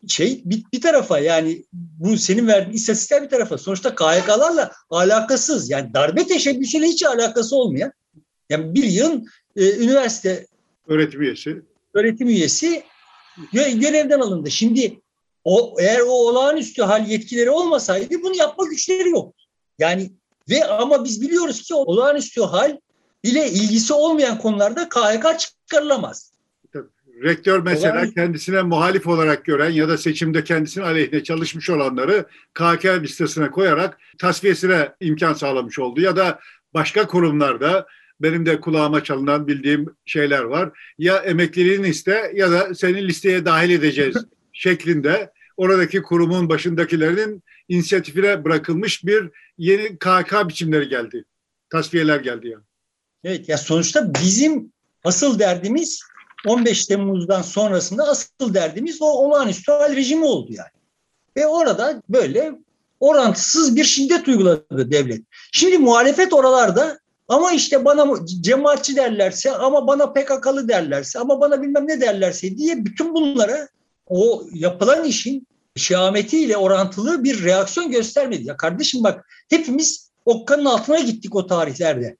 şey 0.07 0.41
bir, 0.45 0.63
bir 0.73 0.81
tarafa 0.81 1.19
yani 1.19 1.63
bu 1.99 2.17
senin 2.17 2.47
verdiğin 2.47 2.75
istatistikler 2.75 3.23
bir 3.23 3.29
tarafa. 3.29 3.57
Sonuçta 3.57 3.95
KHK'larla 3.95 4.71
alakasız 4.89 5.69
yani 5.69 5.93
darbe 5.93 6.27
teşebbüsüyle 6.27 6.85
hiç 6.85 7.03
alakası 7.03 7.55
olmayan 7.55 7.91
yani 8.49 8.73
bir 8.73 8.83
yıl 8.83 9.25
e, 9.55 9.75
üniversite 9.77 10.47
öğretim 10.87 11.21
üyesi 11.21 11.61
öğretim 11.93 12.27
üyesi 12.27 12.83
görevden 13.53 14.19
alındı. 14.19 14.51
Şimdi 14.51 15.01
o 15.43 15.75
eğer 15.79 15.99
o 15.99 16.11
olağanüstü 16.11 16.81
hal 16.81 17.07
yetkileri 17.07 17.49
olmasaydı 17.49 18.23
bunu 18.23 18.35
yapma 18.35 18.65
güçleri 18.65 19.09
yok. 19.09 19.33
Yani 19.79 20.11
ve 20.49 20.65
ama 20.65 21.03
biz 21.03 21.21
biliyoruz 21.21 21.61
ki 21.61 21.73
olağanüstü 21.73 22.41
hal 22.41 22.77
ile 23.23 23.51
ilgisi 23.51 23.93
olmayan 23.93 24.37
konularda 24.37 24.89
KHK 24.89 25.39
çıkarılamaz. 25.39 26.28
Rektör 27.23 27.59
mesela 27.59 27.93
Olay... 27.93 28.13
kendisine 28.13 28.61
muhalif 28.61 29.07
olarak 29.07 29.45
gören 29.45 29.69
ya 29.69 29.89
da 29.89 29.97
seçimde 29.97 30.43
kendisine 30.43 30.83
aleyhine 30.83 31.23
çalışmış 31.23 31.69
olanları 31.69 32.25
KHK 32.53 32.85
listesine 32.85 33.51
koyarak 33.51 33.97
tasfiyesine 34.17 34.91
imkan 34.99 35.33
sağlamış 35.33 35.79
oldu. 35.79 36.01
Ya 36.01 36.15
da 36.15 36.39
başka 36.73 37.07
kurumlarda 37.07 37.87
benim 38.21 38.45
de 38.45 38.61
kulağıma 38.61 39.03
çalınan 39.03 39.47
bildiğim 39.47 39.85
şeyler 40.05 40.43
var. 40.43 40.93
Ya 40.97 41.17
emekliliğini 41.17 41.87
iste 41.87 42.31
ya 42.35 42.51
da 42.51 42.75
senin 42.75 43.07
listeye 43.07 43.45
dahil 43.45 43.69
edeceğiz 43.69 44.15
şeklinde 44.53 45.31
oradaki 45.57 46.01
kurumun 46.01 46.49
başındakilerinin 46.49 47.43
inisiyatifine 47.69 48.43
bırakılmış 48.43 49.05
bir 49.05 49.29
yeni 49.57 49.97
KK 49.97 50.49
biçimleri 50.49 50.89
geldi. 50.89 51.25
Tasfiyeler 51.69 52.19
geldi 52.19 52.47
yani. 52.47 52.63
Evet 53.23 53.49
ya 53.49 53.57
sonuçta 53.57 54.13
bizim 54.13 54.71
asıl 55.03 55.39
derdimiz 55.39 56.01
15 56.47 56.85
Temmuz'dan 56.85 57.41
sonrasında 57.41 58.03
asıl 58.03 58.53
derdimiz 58.53 59.01
o 59.01 59.05
olağanüstü 59.05 59.71
hal 59.71 59.95
rejimi 59.95 60.25
oldu 60.25 60.51
yani. 60.53 60.69
Ve 61.37 61.47
orada 61.47 62.01
böyle 62.09 62.51
orantısız 62.99 63.75
bir 63.75 63.83
şiddet 63.83 64.27
uyguladı 64.27 64.91
devlet. 64.91 65.21
Şimdi 65.51 65.77
muhalefet 65.77 66.33
oralarda 66.33 66.99
ama 67.27 67.51
işte 67.51 67.85
bana 67.85 68.15
cemaatçi 68.41 68.95
derlerse 68.95 69.51
ama 69.51 69.87
bana 69.87 70.13
PKK'lı 70.13 70.67
derlerse 70.67 71.19
ama 71.19 71.41
bana 71.41 71.61
bilmem 71.61 71.87
ne 71.87 72.01
derlerse 72.01 72.57
diye 72.57 72.85
bütün 72.85 73.13
bunlara 73.13 73.67
o 74.07 74.43
yapılan 74.53 75.03
işin 75.03 75.47
şehametiyle 75.75 76.57
orantılı 76.57 77.23
bir 77.23 77.43
reaksiyon 77.43 77.91
göstermedi. 77.91 78.47
Ya 78.47 78.57
kardeşim 78.57 79.03
bak 79.03 79.25
hepimiz 79.49 80.09
okkanın 80.25 80.65
altına 80.65 80.99
gittik 80.99 81.35
o 81.35 81.47
tarihlerde. 81.47 82.17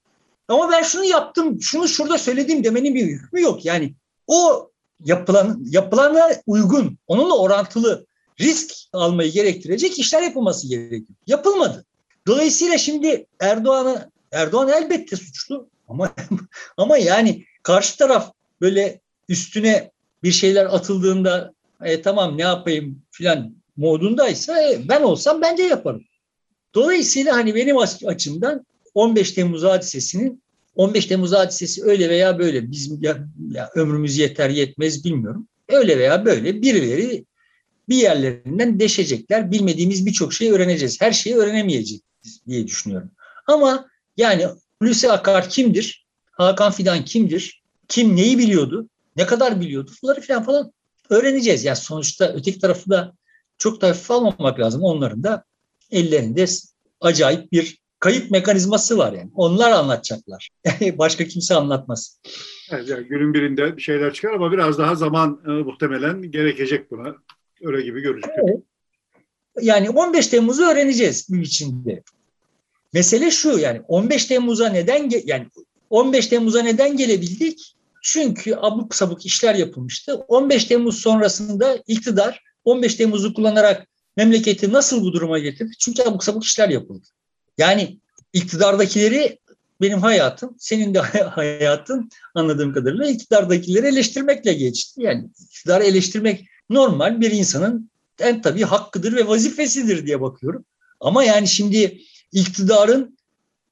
Ama 0.48 0.72
ben 0.72 0.84
şunu 0.84 1.06
yaptım, 1.06 1.62
şunu 1.62 1.88
şurada 1.88 2.18
söyledim 2.18 2.64
demenin 2.64 2.96
bir 2.96 3.06
hükmü 3.06 3.42
yok. 3.42 3.66
Yani 3.66 3.94
o 4.30 4.72
yapılan 5.06 5.66
yapılana 5.70 6.30
uygun, 6.48 6.98
onunla 7.08 7.38
orantılı 7.38 8.06
risk 8.40 8.72
almayı 8.94 9.32
gerektirecek 9.32 10.00
işler 10.00 10.22
yapılması 10.22 10.68
gerekiyor. 10.68 11.18
Yapılmadı. 11.28 11.86
Dolayısıyla 12.28 12.78
şimdi 12.78 13.26
Erdoğan'ı 13.40 14.12
Erdoğan 14.32 14.70
elbette 14.70 15.16
suçlu 15.16 15.70
ama 15.88 16.16
ama 16.78 16.98
yani 16.98 17.46
karşı 17.64 17.98
taraf 17.98 18.34
böyle 18.62 19.00
üstüne 19.30 19.92
bir 20.24 20.32
şeyler 20.32 20.66
atıldığında 20.66 21.54
e, 21.84 22.02
tamam 22.02 22.38
ne 22.38 22.42
yapayım 22.42 23.02
filan 23.12 23.56
modundaysa 23.78 24.62
e, 24.64 24.90
ben 24.90 25.02
olsam 25.02 25.42
bence 25.42 25.64
yaparım. 25.64 26.04
Dolayısıyla 26.76 27.36
hani 27.36 27.56
benim 27.56 27.78
açımdan 28.06 28.66
15 28.94 29.32
Temmuz 29.32 29.64
hadisesinin 29.64 30.44
15 30.80 31.06
Temmuz 31.06 31.34
hadisesi 31.34 31.84
öyle 31.84 32.10
veya 32.10 32.40
böyle 32.40 32.72
bizim 32.72 33.04
ya, 33.04 33.28
ya 33.52 33.70
ömrümüz 33.76 34.18
yeter 34.18 34.50
yetmez 34.50 35.06
bilmiyorum. 35.06 35.48
Öyle 35.70 36.00
veya 36.00 36.26
böyle 36.26 36.62
birileri 36.62 37.26
bir 37.90 37.96
yerlerinden 37.96 38.80
deşecekler. 38.80 39.52
Bilmediğimiz 39.52 40.06
birçok 40.06 40.34
şeyi 40.34 40.52
öğreneceğiz. 40.52 41.02
Her 41.02 41.12
şeyi 41.12 41.36
öğrenemeyeceğiz 41.36 42.02
diye 42.48 42.68
düşünüyorum. 42.68 43.12
Ama 43.48 43.88
yani 44.18 44.48
Hulusi 44.82 45.12
Akar 45.12 45.50
kimdir? 45.50 46.08
Hakan 46.32 46.72
Fidan 46.72 47.06
kimdir? 47.06 47.64
Kim 47.88 48.16
neyi 48.16 48.38
biliyordu? 48.38 48.90
Ne 49.16 49.26
kadar 49.26 49.62
biliyordu? 49.62 49.92
Bunları 50.04 50.22
falan 50.22 50.44
falan 50.44 50.74
öğreneceğiz. 51.10 51.64
Yani 51.64 51.78
sonuçta 51.78 52.34
öteki 52.34 52.60
tarafı 52.60 52.90
da 52.90 53.14
çok 53.58 53.82
da 53.82 53.88
hafife 53.88 54.14
almamak 54.14 54.60
lazım. 54.60 54.84
Onların 54.84 55.24
da 55.24 55.44
ellerinde 55.92 56.46
acayip 57.02 57.52
bir 57.52 57.80
kayıp 58.00 58.32
mekanizması 58.32 58.98
var 58.98 59.14
yani. 59.14 59.32
Onlar 59.36 59.72
anlatacaklar. 59.72 60.50
Başka 60.98 61.26
kimse 61.26 61.56
anlatmaz. 61.56 62.20
Evet, 62.72 62.88
yani 62.88 63.08
günün 63.08 63.34
birinde 63.34 63.78
bir 63.78 63.82
şeyler 63.82 64.14
çıkar 64.14 64.34
ama 64.34 64.52
biraz 64.52 64.78
daha 64.78 64.96
zaman 64.96 65.42
e, 65.46 65.50
muhtemelen 65.50 66.22
gerekecek 66.32 66.92
buna. 66.92 67.16
Öyle 67.62 67.82
gibi 67.82 68.02
gözüküyor. 68.02 68.50
Evet. 68.50 68.64
Yani 69.62 69.90
15 69.90 70.28
Temmuz'u 70.28 70.64
öğreneceğiz 70.64 71.28
gün 71.30 71.42
içinde. 71.42 72.04
Mesele 72.94 73.32
şu 73.32 73.60
yani 73.60 73.82
15 73.88 74.26
Temmuz'a 74.26 74.70
neden 74.70 75.10
yani 75.26 75.48
15 75.90 76.28
Temmuz'a 76.28 76.62
neden 76.62 76.98
gelebildik? 76.98 77.76
Çünkü 78.04 78.56
abuk 78.56 78.96
sabuk 78.96 79.26
işler 79.26 79.56
yapılmıştı. 79.56 80.16
15 80.16 80.66
Temmuz 80.66 81.00
sonrasında 81.00 81.84
iktidar 81.88 82.44
15 82.66 82.96
Temmuz'u 82.96 83.34
kullanarak 83.34 83.88
memleketi 84.18 84.74
nasıl 84.74 85.04
bu 85.04 85.14
duruma 85.14 85.40
getirdi? 85.40 85.72
Çünkü 85.80 86.04
abuk 86.04 86.24
sabuk 86.24 86.44
işler 86.44 86.70
yapıldı. 86.70 87.08
Yani 87.60 88.00
iktidardakileri 88.34 89.40
benim 89.82 90.00
hayatım, 90.02 90.56
senin 90.60 90.94
de 90.94 91.00
hayatın 91.36 92.10
anladığım 92.36 92.74
kadarıyla 92.74 93.08
iktidardakileri 93.08 93.88
eleştirmekle 93.88 94.54
geçti. 94.54 95.02
Yani 95.04 95.30
iktidarı 95.52 95.84
eleştirmek 95.84 96.46
normal 96.70 97.22
bir 97.22 97.32
insanın 97.32 97.92
en 98.20 98.42
tabii 98.42 98.64
hakkıdır 98.64 99.16
ve 99.16 99.28
vazifesidir 99.28 100.06
diye 100.06 100.22
bakıyorum. 100.22 100.66
Ama 101.00 101.24
yani 101.24 101.48
şimdi 101.48 102.02
iktidarın 102.32 103.18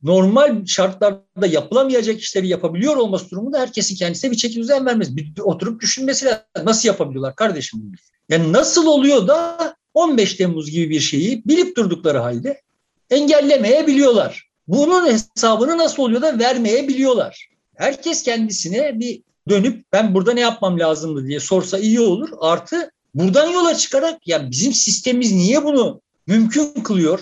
normal 0.03 0.65
şartlarda 0.65 1.47
yapılamayacak 1.47 2.19
işleri 2.19 2.47
yapabiliyor 2.47 2.95
olması 2.95 3.29
durumunda 3.29 3.59
herkesin 3.59 3.95
kendisine 3.95 4.31
bir 4.31 4.37
çeki 4.37 4.59
düzen 4.59 4.85
vermesi. 4.85 5.15
Bir, 5.17 5.33
oturup 5.39 5.81
düşünmesi 5.81 6.25
lazım. 6.25 6.41
Nasıl 6.63 6.87
yapabiliyorlar 6.87 7.35
kardeşim? 7.35 7.91
Yani 8.29 8.53
nasıl 8.53 8.87
oluyor 8.87 9.27
da 9.27 9.75
15 9.93 10.33
Temmuz 10.33 10.71
gibi 10.71 10.89
bir 10.89 10.99
şeyi 10.99 11.45
bilip 11.45 11.77
durdukları 11.77 12.17
halde 12.17 12.61
engellemeyebiliyorlar. 13.09 14.47
Bunun 14.67 15.07
hesabını 15.07 15.77
nasıl 15.77 16.03
oluyor 16.03 16.21
da 16.21 16.39
vermeyebiliyorlar. 16.39 17.49
Herkes 17.75 18.23
kendisine 18.23 18.99
bir 18.99 19.21
dönüp 19.49 19.85
ben 19.93 20.13
burada 20.13 20.33
ne 20.33 20.41
yapmam 20.41 20.79
lazımdı 20.79 21.27
diye 21.27 21.39
sorsa 21.39 21.79
iyi 21.79 21.99
olur. 21.99 22.29
Artı 22.39 22.91
buradan 23.13 23.49
yola 23.49 23.75
çıkarak 23.75 24.27
ya 24.27 24.51
bizim 24.51 24.73
sistemimiz 24.73 25.31
niye 25.31 25.63
bunu 25.63 26.01
mümkün 26.27 26.73
kılıyor 26.83 27.19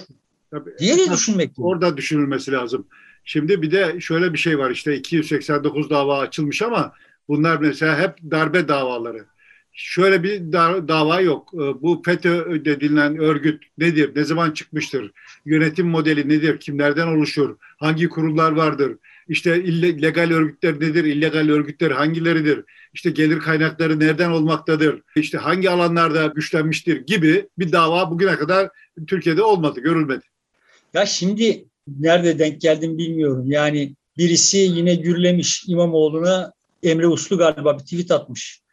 Tabii, 0.51 0.77
diye 0.79 0.97
de 0.97 1.11
düşünmek. 1.11 1.51
Orada 1.57 1.97
düşünülmesi 1.97 2.51
lazım. 2.51 2.87
Şimdi 3.25 3.61
bir 3.61 3.71
de 3.71 4.01
şöyle 4.01 4.33
bir 4.33 4.37
şey 4.37 4.59
var 4.59 4.71
işte 4.71 4.95
289 4.95 5.89
dava 5.89 6.19
açılmış 6.19 6.61
ama 6.61 6.93
bunlar 7.27 7.57
mesela 7.57 7.99
hep 7.99 8.31
darbe 8.31 8.67
davaları 8.67 9.25
şöyle 9.75 10.23
bir 10.23 10.51
dava 10.87 11.21
yok. 11.21 11.51
Ee, 11.53 11.57
bu 11.57 12.01
FETÖ 12.05 12.65
dedilen 12.65 13.17
örgüt 13.17 13.63
nedir? 13.77 14.11
Ne 14.15 14.23
zaman 14.23 14.51
çıkmıştır? 14.51 15.11
Yönetim 15.45 15.87
modeli 15.87 16.29
nedir? 16.29 16.59
Kimlerden 16.59 17.07
oluşur? 17.07 17.55
Hangi 17.77 18.09
kurullar 18.09 18.51
vardır? 18.51 18.97
İşte 19.27 19.63
illegal 19.63 20.31
örgütler 20.31 20.75
nedir? 20.75 21.03
İllegal 21.03 21.49
örgütler 21.49 21.91
hangileridir? 21.91 22.63
İşte 22.93 23.09
gelir 23.09 23.39
kaynakları 23.39 23.99
nereden 23.99 24.31
olmaktadır? 24.31 25.01
İşte 25.15 25.37
hangi 25.37 25.69
alanlarda 25.69 26.25
güçlenmiştir 26.25 27.05
gibi 27.05 27.49
bir 27.59 27.71
dava 27.71 28.11
bugüne 28.11 28.35
kadar 28.35 28.69
Türkiye'de 29.07 29.43
olmadı, 29.43 29.79
görülmedi. 29.79 30.25
Ya 30.93 31.05
şimdi 31.05 31.65
nerede 31.99 32.39
denk 32.39 32.61
geldim 32.61 32.97
bilmiyorum. 32.97 33.51
Yani 33.51 33.93
birisi 34.17 34.57
yine 34.57 34.95
gürlemiş 34.95 35.63
İmamoğlu'na 35.67 36.53
Emre 36.83 37.07
Uslu 37.07 37.37
galiba 37.37 37.77
bir 37.77 37.83
tweet 37.83 38.11
atmış 38.11 38.64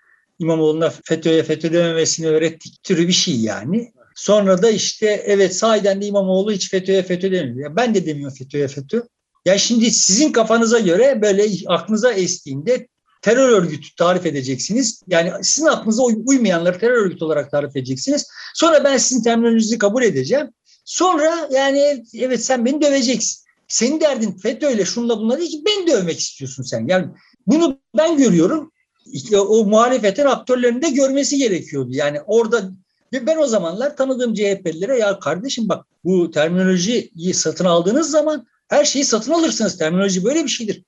İmamoğlu'na 0.42 0.92
FETÖ'ye 1.04 1.42
FETÖ 1.42 1.72
dememesini 1.72 2.26
öğrettik 2.26 2.82
türü 2.82 3.08
bir 3.08 3.12
şey 3.12 3.40
yani. 3.40 3.92
Sonra 4.14 4.62
da 4.62 4.70
işte 4.70 5.22
evet 5.26 5.56
sahiden 5.56 6.02
de 6.02 6.06
İmamoğlu 6.06 6.52
hiç 6.52 6.70
FETÖ'ye 6.70 7.02
FETÖ 7.02 7.32
demiyor. 7.32 7.70
Ya 7.70 7.76
ben 7.76 7.94
de 7.94 8.06
demiyorum 8.06 8.36
FETÖ'ye 8.36 8.68
FETÖ. 8.68 9.02
Ya 9.44 9.58
şimdi 9.58 9.90
sizin 9.90 10.32
kafanıza 10.32 10.78
göre 10.78 11.22
böyle 11.22 11.46
aklınıza 11.66 12.12
estiğinde 12.12 12.88
terör 13.22 13.48
örgütü 13.48 13.94
tarif 13.96 14.26
edeceksiniz. 14.26 15.02
Yani 15.08 15.32
sizin 15.42 15.66
aklınıza 15.66 16.02
uymayanları 16.02 16.78
terör 16.78 16.96
örgütü 16.96 17.24
olarak 17.24 17.50
tarif 17.50 17.76
edeceksiniz. 17.76 18.26
Sonra 18.54 18.84
ben 18.84 18.96
sizin 18.96 19.22
terminolojinizi 19.22 19.78
kabul 19.78 20.02
edeceğim. 20.02 20.48
Sonra 20.84 21.48
yani 21.50 22.04
evet 22.14 22.44
sen 22.44 22.64
beni 22.64 22.82
döveceksin. 22.82 23.42
Senin 23.68 24.00
derdin 24.00 24.38
FETÖ 24.38 24.70
ile 24.70 24.84
şunla 24.84 25.18
bunla 25.18 25.38
değil 25.38 25.50
ki 25.50 25.62
beni 25.66 25.86
dövmek 25.86 26.20
istiyorsun 26.20 26.62
sen. 26.62 26.86
Yani 26.88 27.06
bunu 27.46 27.78
ben 27.96 28.16
görüyorum 28.16 28.72
işte 29.06 29.38
o 29.38 29.64
muhalefetin 29.64 30.24
aktörlerinde 30.24 30.90
görmesi 30.90 31.38
gerekiyordu. 31.38 31.90
Yani 31.92 32.20
orada 32.26 32.70
ben 33.12 33.36
o 33.36 33.46
zamanlar 33.46 33.96
tanıdığım 33.96 34.34
CHP'lilere 34.34 34.98
ya 34.98 35.18
kardeşim 35.18 35.68
bak 35.68 35.86
bu 36.04 36.30
terminolojiyi 36.30 37.34
satın 37.34 37.64
aldığınız 37.64 38.10
zaman 38.10 38.46
her 38.68 38.84
şeyi 38.84 39.04
satın 39.04 39.32
alırsınız. 39.32 39.78
Terminoloji 39.78 40.24
böyle 40.24 40.44
bir 40.44 40.48
şeydir. 40.48 40.82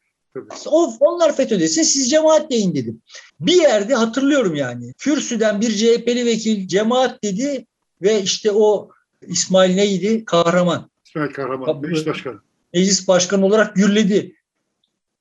O, 0.66 0.94
onlar 1.00 1.36
FETÖ 1.36 1.60
desin 1.60 1.82
siz 1.82 2.10
cemaat 2.10 2.50
deyin 2.50 2.74
dedim. 2.74 3.02
Bir 3.40 3.62
yerde 3.62 3.94
hatırlıyorum 3.94 4.54
yani. 4.54 4.92
Kürsüden 4.98 5.60
bir 5.60 5.70
CHP'li 5.70 6.26
vekil 6.26 6.68
cemaat 6.68 7.24
dedi 7.24 7.66
ve 8.02 8.22
işte 8.22 8.52
o 8.52 8.90
İsmail 9.26 9.74
neydi? 9.74 10.24
Kahraman. 10.24 10.90
İsmail 11.06 11.32
Kahraman, 11.32 11.80
meclis 11.80 12.06
başkanı. 12.06 12.40
Meclis 12.74 13.08
başkanı 13.08 13.46
olarak 13.46 13.76
gürledi. 13.76 14.34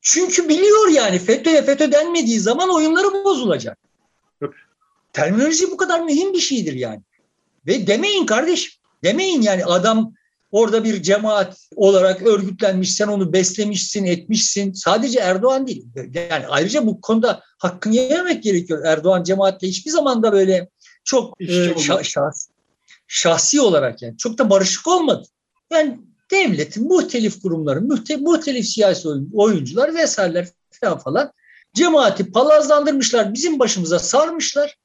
Çünkü 0.04 0.50
biliyor 0.50 0.90
yani 0.90 1.20
FETÖ'ye 1.20 1.62
FETÖ 1.62 1.92
denmediği 1.92 2.40
zaman 2.40 2.76
oyunları 2.76 3.14
bozulacak. 3.26 3.78
Terminoloji 5.14 5.72
bu 5.72 5.78
kadar 5.78 6.00
mühim 6.00 6.34
bir 6.34 6.40
şeydir 6.40 6.74
yani. 6.74 7.02
Ve 7.68 7.88
demeyin 7.88 8.26
kardeş, 8.26 8.80
demeyin 9.04 9.42
yani 9.42 9.66
adam 9.66 10.14
orada 10.52 10.84
bir 10.84 11.02
cemaat 11.02 11.58
olarak 11.76 12.22
örgütlenmiş, 12.22 12.96
sen 12.96 13.08
onu 13.08 13.34
beslemişsin, 13.34 14.06
etmişsin. 14.06 14.74
Sadece 14.74 15.20
Erdoğan 15.20 15.68
değil. 15.68 15.86
Yani 16.14 16.48
ayrıca 16.48 16.86
bu 16.86 17.02
konuda 17.02 17.42
hakkını 17.58 17.96
yemek 17.96 18.44
gerekiyor. 18.44 18.86
Erdoğan 18.86 19.24
cemaatle 19.24 19.68
hiçbir 19.68 19.92
zaman 19.92 20.24
da 20.24 20.32
böyle 20.34 20.70
çok 21.04 21.42
e, 21.42 21.80
şahs, 22.04 22.48
şahsi 23.08 23.62
olarak 23.62 24.02
yani 24.02 24.18
çok 24.18 24.38
da 24.38 24.50
barışık 24.50 24.88
olmadı. 24.88 25.28
Yani 25.72 26.00
devletin 26.32 26.88
muhtelif 26.88 27.42
kurumların, 27.42 27.88
muhtelif 28.20 28.66
siyasi 28.66 29.08
oyuncular 29.34 29.96
vesaireler 29.96 30.48
falan 30.72 30.98
falan 31.00 31.32
cemaati 31.74 32.32
palazlandırmışlar, 32.32 33.34
bizim 33.34 33.60
başımıza 33.60 34.00
sarmışlar. 34.00 34.78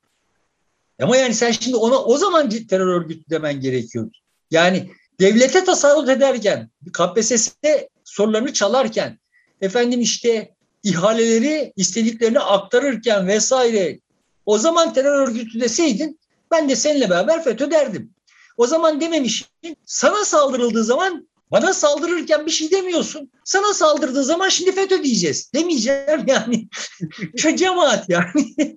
Ama 1.02 1.16
yani 1.16 1.34
sen 1.34 1.50
şimdi 1.52 1.76
ona 1.76 1.98
o 1.98 2.18
zaman 2.18 2.50
terör 2.50 2.86
örgütü 2.86 3.30
demen 3.30 3.60
gerekiyordu. 3.60 4.10
Yani 4.50 4.90
devlete 5.20 5.64
tasarruf 5.64 6.08
ederken, 6.08 6.70
KPSS'de 6.92 7.88
sorularını 8.04 8.52
çalarken, 8.52 9.18
efendim 9.60 10.00
işte 10.00 10.54
ihaleleri 10.82 11.72
istediklerini 11.76 12.38
aktarırken 12.38 13.26
vesaire 13.26 13.98
o 14.46 14.58
zaman 14.58 14.92
terör 14.92 15.28
örgütü 15.28 15.60
deseydin 15.60 16.20
ben 16.50 16.68
de 16.68 16.76
seninle 16.76 17.10
beraber 17.10 17.44
FETÖ 17.44 17.70
derdim. 17.70 18.10
O 18.58 18.66
zaman 18.66 19.00
dememişsin. 19.00 19.48
Sana 19.84 20.24
saldırıldığı 20.24 20.84
zaman 20.84 21.28
bana 21.50 21.72
saldırırken 21.72 22.46
bir 22.46 22.50
şey 22.50 22.70
demiyorsun. 22.70 23.30
Sana 23.44 23.74
saldırdığı 23.74 24.24
zaman 24.24 24.48
şimdi 24.48 24.72
FETÖ 24.72 25.02
diyeceğiz. 25.02 25.52
Demeyeceğim 25.54 26.20
yani. 26.26 26.68
Şu 27.36 27.56
cemaat 27.56 28.08
yani. 28.08 28.56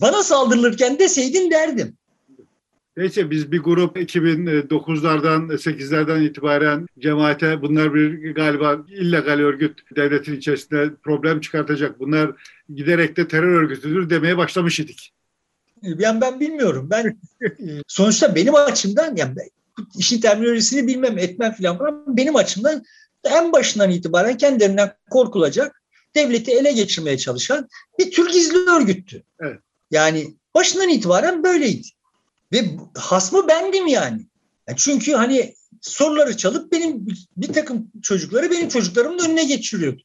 Bana 0.00 0.22
saldırılırken 0.22 0.98
deseydin 0.98 1.50
derdim. 1.50 1.96
Neyse 2.96 3.30
biz 3.30 3.52
bir 3.52 3.58
grup 3.58 3.96
2009'lardan 3.96 5.52
8'lerden 5.52 6.22
itibaren 6.22 6.86
cemaate 6.98 7.62
bunlar 7.62 7.94
bir 7.94 8.34
galiba 8.34 8.78
illegal 8.88 9.38
örgüt 9.38 9.96
devletin 9.96 10.36
içerisinde 10.36 10.90
problem 11.02 11.40
çıkartacak. 11.40 12.00
Bunlar 12.00 12.30
giderek 12.74 13.16
de 13.16 13.28
terör 13.28 13.62
örgütüdür 13.62 14.10
demeye 14.10 14.36
başlamış 14.36 14.80
idik. 14.80 15.12
Ben 15.84 16.20
ben 16.20 16.40
bilmiyorum. 16.40 16.88
Ben 16.90 17.18
sonuçta 17.86 18.34
benim 18.34 18.54
açımdan 18.54 19.16
yani 19.16 19.34
işin 19.98 20.20
terminolojisini 20.20 20.86
bilmem 20.86 21.18
etmem 21.18 21.52
filan 21.52 21.78
falan 21.78 22.16
benim 22.16 22.36
açımdan 22.36 22.84
en 23.24 23.52
başından 23.52 23.90
itibaren 23.90 24.36
kendilerinden 24.36 24.92
korkulacak 25.10 25.82
devleti 26.14 26.50
ele 26.50 26.72
geçirmeye 26.72 27.18
çalışan 27.18 27.68
bir 27.98 28.10
tür 28.10 28.32
gizli 28.32 28.58
örgüttü. 28.58 29.22
Evet. 29.40 29.58
Yani 29.90 30.34
başından 30.54 30.88
itibaren 30.88 31.44
böyleydi. 31.44 31.88
Ve 32.52 32.64
hasmı 32.94 33.48
bendim 33.48 33.86
yani. 33.86 34.26
yani. 34.68 34.78
Çünkü 34.78 35.12
hani 35.12 35.54
soruları 35.80 36.36
çalıp 36.36 36.72
benim 36.72 37.06
bir 37.36 37.52
takım 37.52 37.90
çocukları 38.02 38.50
benim 38.50 38.68
çocuklarımın 38.68 39.18
önüne 39.18 39.44
geçiriyordu. 39.44 40.02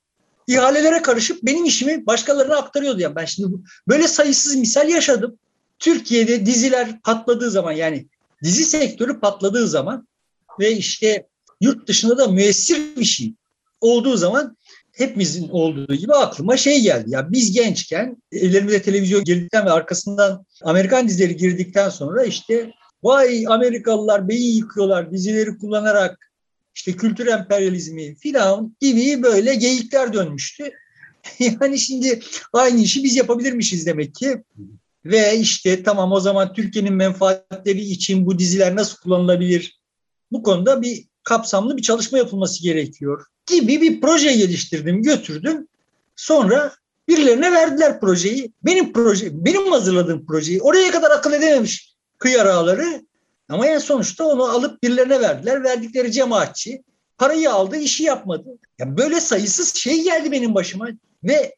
İhalelere 0.47 1.01
karışıp 1.01 1.43
benim 1.43 1.65
işimi 1.65 2.05
başkalarına 2.05 2.55
aktarıyordu. 2.55 2.99
Yani 2.99 3.15
ben 3.15 3.25
şimdi 3.25 3.57
böyle 3.87 4.07
sayısız 4.07 4.55
misal 4.55 4.89
yaşadım. 4.89 5.39
Türkiye'de 5.79 6.45
diziler 6.45 7.01
patladığı 7.01 7.51
zaman 7.51 7.71
yani 7.71 8.05
dizi 8.43 8.63
sektörü 8.63 9.19
patladığı 9.19 9.67
zaman 9.67 10.07
ve 10.59 10.71
işte 10.71 11.27
yurt 11.61 11.87
dışında 11.87 12.17
da 12.17 12.27
müessir 12.27 12.95
bir 12.97 13.05
şey 13.05 13.33
olduğu 13.81 14.17
zaman 14.17 14.57
hepimizin 14.91 15.49
olduğu 15.49 15.95
gibi 15.95 16.13
aklıma 16.13 16.57
şey 16.57 16.81
geldi. 16.81 17.05
Ya 17.11 17.31
biz 17.31 17.51
gençken 17.51 18.17
ellerimize 18.31 18.81
televizyon 18.81 19.23
girdikten 19.23 19.65
ve 19.65 19.71
arkasından 19.71 20.45
Amerikan 20.61 21.07
dizileri 21.07 21.37
girdikten 21.37 21.89
sonra 21.89 22.23
işte 22.23 22.71
vay 23.03 23.45
Amerikalılar 23.47 24.29
beyin 24.29 24.55
yıkıyorlar 24.55 25.11
dizileri 25.11 25.57
kullanarak 25.57 26.31
işte 26.75 26.93
kültür 26.93 27.27
emperyalizmi 27.27 28.15
filan 28.15 28.75
gibi 28.79 29.23
böyle 29.23 29.55
geyikler 29.55 30.13
dönmüştü. 30.13 30.71
yani 31.39 31.79
şimdi 31.79 32.19
aynı 32.53 32.81
işi 32.81 33.03
biz 33.03 33.15
yapabilirmişiz 33.15 33.85
demek 33.85 34.15
ki. 34.15 34.43
Ve 35.05 35.37
işte 35.37 35.83
tamam 35.83 36.11
o 36.11 36.19
zaman 36.19 36.53
Türkiye'nin 36.53 36.93
menfaatleri 36.93 37.81
için 37.81 38.25
bu 38.25 38.39
diziler 38.39 38.75
nasıl 38.75 38.97
kullanılabilir? 38.97 39.79
Bu 40.31 40.43
konuda 40.43 40.81
bir 40.81 41.07
kapsamlı 41.23 41.77
bir 41.77 41.81
çalışma 41.81 42.17
yapılması 42.17 42.63
gerekiyor 42.63 43.25
gibi 43.49 43.81
bir 43.81 44.01
proje 44.01 44.35
geliştirdim, 44.35 45.03
götürdüm. 45.03 45.67
Sonra 46.15 46.73
birilerine 47.07 47.51
verdiler 47.51 47.99
projeyi. 47.99 48.53
Benim 48.63 48.93
proje, 48.93 49.45
benim 49.45 49.71
hazırladığım 49.71 50.25
projeyi. 50.25 50.61
Oraya 50.61 50.91
kadar 50.91 51.11
akıl 51.11 51.33
edememiş 51.33 51.95
kıyar 52.17 52.45
ağları. 52.45 53.01
Ama 53.49 53.67
en 53.67 53.77
sonuçta 53.77 54.23
onu 54.23 54.43
alıp 54.43 54.83
birilerine 54.83 55.21
verdiler. 55.21 55.63
Verdikleri 55.63 56.11
cemaatçi. 56.11 56.83
Parayı 57.17 57.51
aldı, 57.51 57.77
işi 57.77 58.03
yapmadı. 58.03 58.49
Yani 58.79 58.97
böyle 58.97 59.19
sayısız 59.19 59.75
şey 59.75 60.03
geldi 60.03 60.31
benim 60.31 60.55
başıma. 60.55 60.87
Ve 61.23 61.55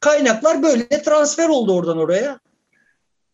kaynaklar 0.00 0.62
böyle 0.62 1.02
transfer 1.02 1.48
oldu 1.48 1.74
oradan 1.74 1.98
oraya. 1.98 2.40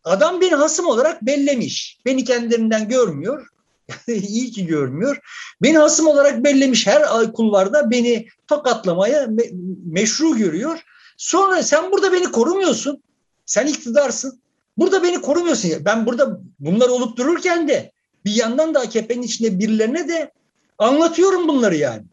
Adam 0.08 0.40
beni 0.40 0.54
hasım 0.54 0.86
olarak 0.86 1.22
bellemiş. 1.22 1.98
Beni 2.06 2.24
kendilerinden 2.24 2.88
görmüyor. 2.88 3.46
İyi 4.08 4.50
ki 4.50 4.66
görmüyor. 4.66 5.18
Beni 5.62 5.78
hasım 5.78 6.06
olarak 6.06 6.44
bellemiş 6.44 6.86
her 6.86 7.32
kulvarda 7.32 7.90
beni 7.90 8.26
tokatlamaya 8.46 9.24
me- 9.24 9.50
meşru 9.92 10.36
görüyor. 10.36 10.78
Sonra 11.16 11.62
sen 11.62 11.92
burada 11.92 12.12
beni 12.12 12.32
korumuyorsun. 12.32 13.02
Sen 13.46 13.66
iktidarsın. 13.66 14.40
Burada 14.78 15.02
beni 15.02 15.20
korumuyorsun. 15.20 15.70
Ben 15.84 16.06
burada 16.06 16.40
bunlar 16.60 16.88
olup 16.88 17.16
dururken 17.16 17.68
de 17.68 17.92
bir 18.24 18.34
yandan 18.34 18.74
da 18.74 18.80
AKP'nin 18.80 19.22
içinde 19.22 19.58
birilerine 19.58 20.08
de 20.08 20.32
anlatıyorum 20.78 21.48
bunları 21.48 21.76
yani. 21.76 22.04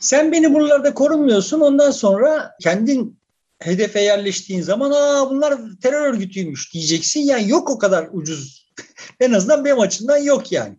Sen 0.00 0.32
beni 0.32 0.54
buralarda 0.54 0.94
korumuyorsun. 0.94 1.60
Ondan 1.60 1.90
sonra 1.90 2.50
kendin 2.60 3.17
hedefe 3.58 4.00
yerleştiğin 4.00 4.62
zaman 4.62 4.90
aa 4.90 5.30
bunlar 5.30 5.58
terör 5.82 6.14
örgütüymüş 6.14 6.74
diyeceksin. 6.74 7.20
Yani 7.20 7.48
yok 7.48 7.70
o 7.70 7.78
kadar 7.78 8.08
ucuz. 8.12 8.68
en 9.20 9.32
azından 9.32 9.64
benim 9.64 9.80
açımdan 9.80 10.18
yok 10.18 10.52
yani. 10.52 10.76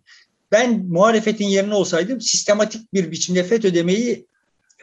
Ben 0.52 0.86
muhalefetin 0.86 1.46
yerine 1.46 1.74
olsaydım 1.74 2.22
sistematik 2.22 2.94
bir 2.94 3.12
biçimde 3.12 3.44
FETÖ 3.44 3.74
demeyi 3.74 4.28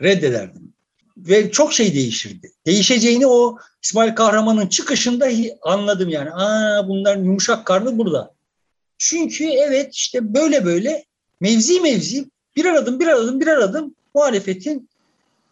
reddederdim. 0.03 0.73
Ve 1.17 1.51
çok 1.51 1.73
şey 1.73 1.95
değişirdi. 1.95 2.53
Değişeceğini 2.67 3.27
o 3.27 3.59
İsmail 3.83 4.15
Kahraman'ın 4.15 4.67
çıkışında 4.67 5.29
anladım 5.63 6.09
yani. 6.09 6.31
Aa 6.33 6.89
bunların 6.89 7.25
yumuşak 7.25 7.67
karnı 7.67 7.99
burada. 7.99 8.35
Çünkü 8.99 9.45
evet 9.45 9.95
işte 9.95 10.35
böyle 10.35 10.65
böyle 10.65 11.05
mevzi 11.41 11.81
mevzi 11.81 12.25
bir 12.57 12.65
aradım 12.65 13.01
bir 13.01 13.07
aradım 13.07 13.41
bir 13.41 13.47
aradım 13.47 13.95
muhalefetin 14.15 14.89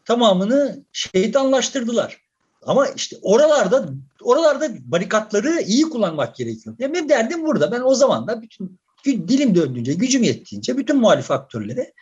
tamamını 0.05 0.85
şeytanlaştırdılar. 0.93 2.24
Ama 2.67 2.87
işte 2.89 3.17
oralarda 3.23 3.89
oralarda 4.23 4.69
barikatları 4.85 5.63
iyi 5.63 5.83
kullanmak 5.83 6.37
gerekiyor. 6.37 6.77
Ya 6.79 6.95
benim 6.95 7.09
derdim 7.09 7.47
burada. 7.47 7.73
Ben 7.73 7.81
o 7.81 7.95
zaman 7.95 8.27
da 8.27 8.43
bütün 8.43 8.79
dilim 9.05 9.55
döndüğünce, 9.55 9.95
gücüm 9.95 10.23
yettiğince 10.23 10.77
bütün 10.77 10.97
muhalif 10.97 11.31
aktörlere 11.31 11.93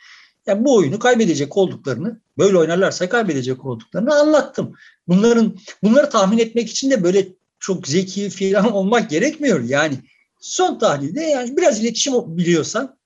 yani 0.46 0.64
bu 0.64 0.77
oyunu 0.77 0.98
kaybedecek 0.98 1.57
olduklarını, 1.57 2.20
böyle 2.38 2.59
oynarlarsa 2.59 3.09
kaybedecek 3.09 3.64
olduklarını 3.64 4.14
anlattım. 4.14 4.75
Bunların 5.09 5.59
bunları 5.83 6.11
tahmin 6.11 6.38
etmek 6.38 6.70
için 6.70 6.90
de 6.90 7.05
böyle 7.05 7.29
çok 7.61 7.88
zeki 7.88 8.31
filan 8.31 8.72
olmak 8.72 9.11
gerekmiyor. 9.11 9.61
Yani 9.61 9.94
son 10.40 10.79
tahlilde 10.79 11.20
yani 11.20 11.57
biraz 11.57 11.81
iletişim 11.81 12.37
biliyorsan, 12.37 12.96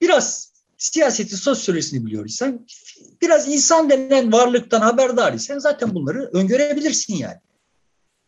biraz 0.00 0.51
siyaseti, 0.82 1.36
sosyolojisini 1.36 2.06
biliyorsan, 2.06 2.66
biraz 3.22 3.48
insan 3.48 3.90
denen 3.90 4.32
varlıktan 4.32 4.80
haberdar 4.80 5.32
isen 5.32 5.58
zaten 5.58 5.94
bunları 5.94 6.30
öngörebilirsin 6.32 7.14
yani. 7.14 7.38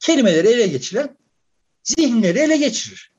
Kelimeleri 0.00 0.48
ele 0.48 0.66
geçiren 0.66 1.16
zihinleri 1.82 2.38
ele 2.38 2.56
geçirir. 2.56 3.12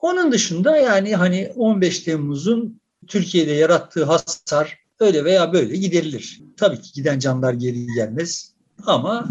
Onun 0.00 0.32
dışında 0.32 0.76
yani 0.76 1.16
hani 1.16 1.52
15 1.56 2.00
Temmuz'un 2.00 2.80
Türkiye'de 3.06 3.52
yarattığı 3.52 4.04
hasar 4.04 4.78
öyle 5.00 5.24
veya 5.24 5.52
böyle 5.52 5.76
giderilir. 5.76 6.42
Tabii 6.56 6.80
ki 6.80 6.92
giden 6.92 7.18
canlar 7.18 7.52
geri 7.52 7.86
gelmez 7.86 8.54
ama 8.86 9.28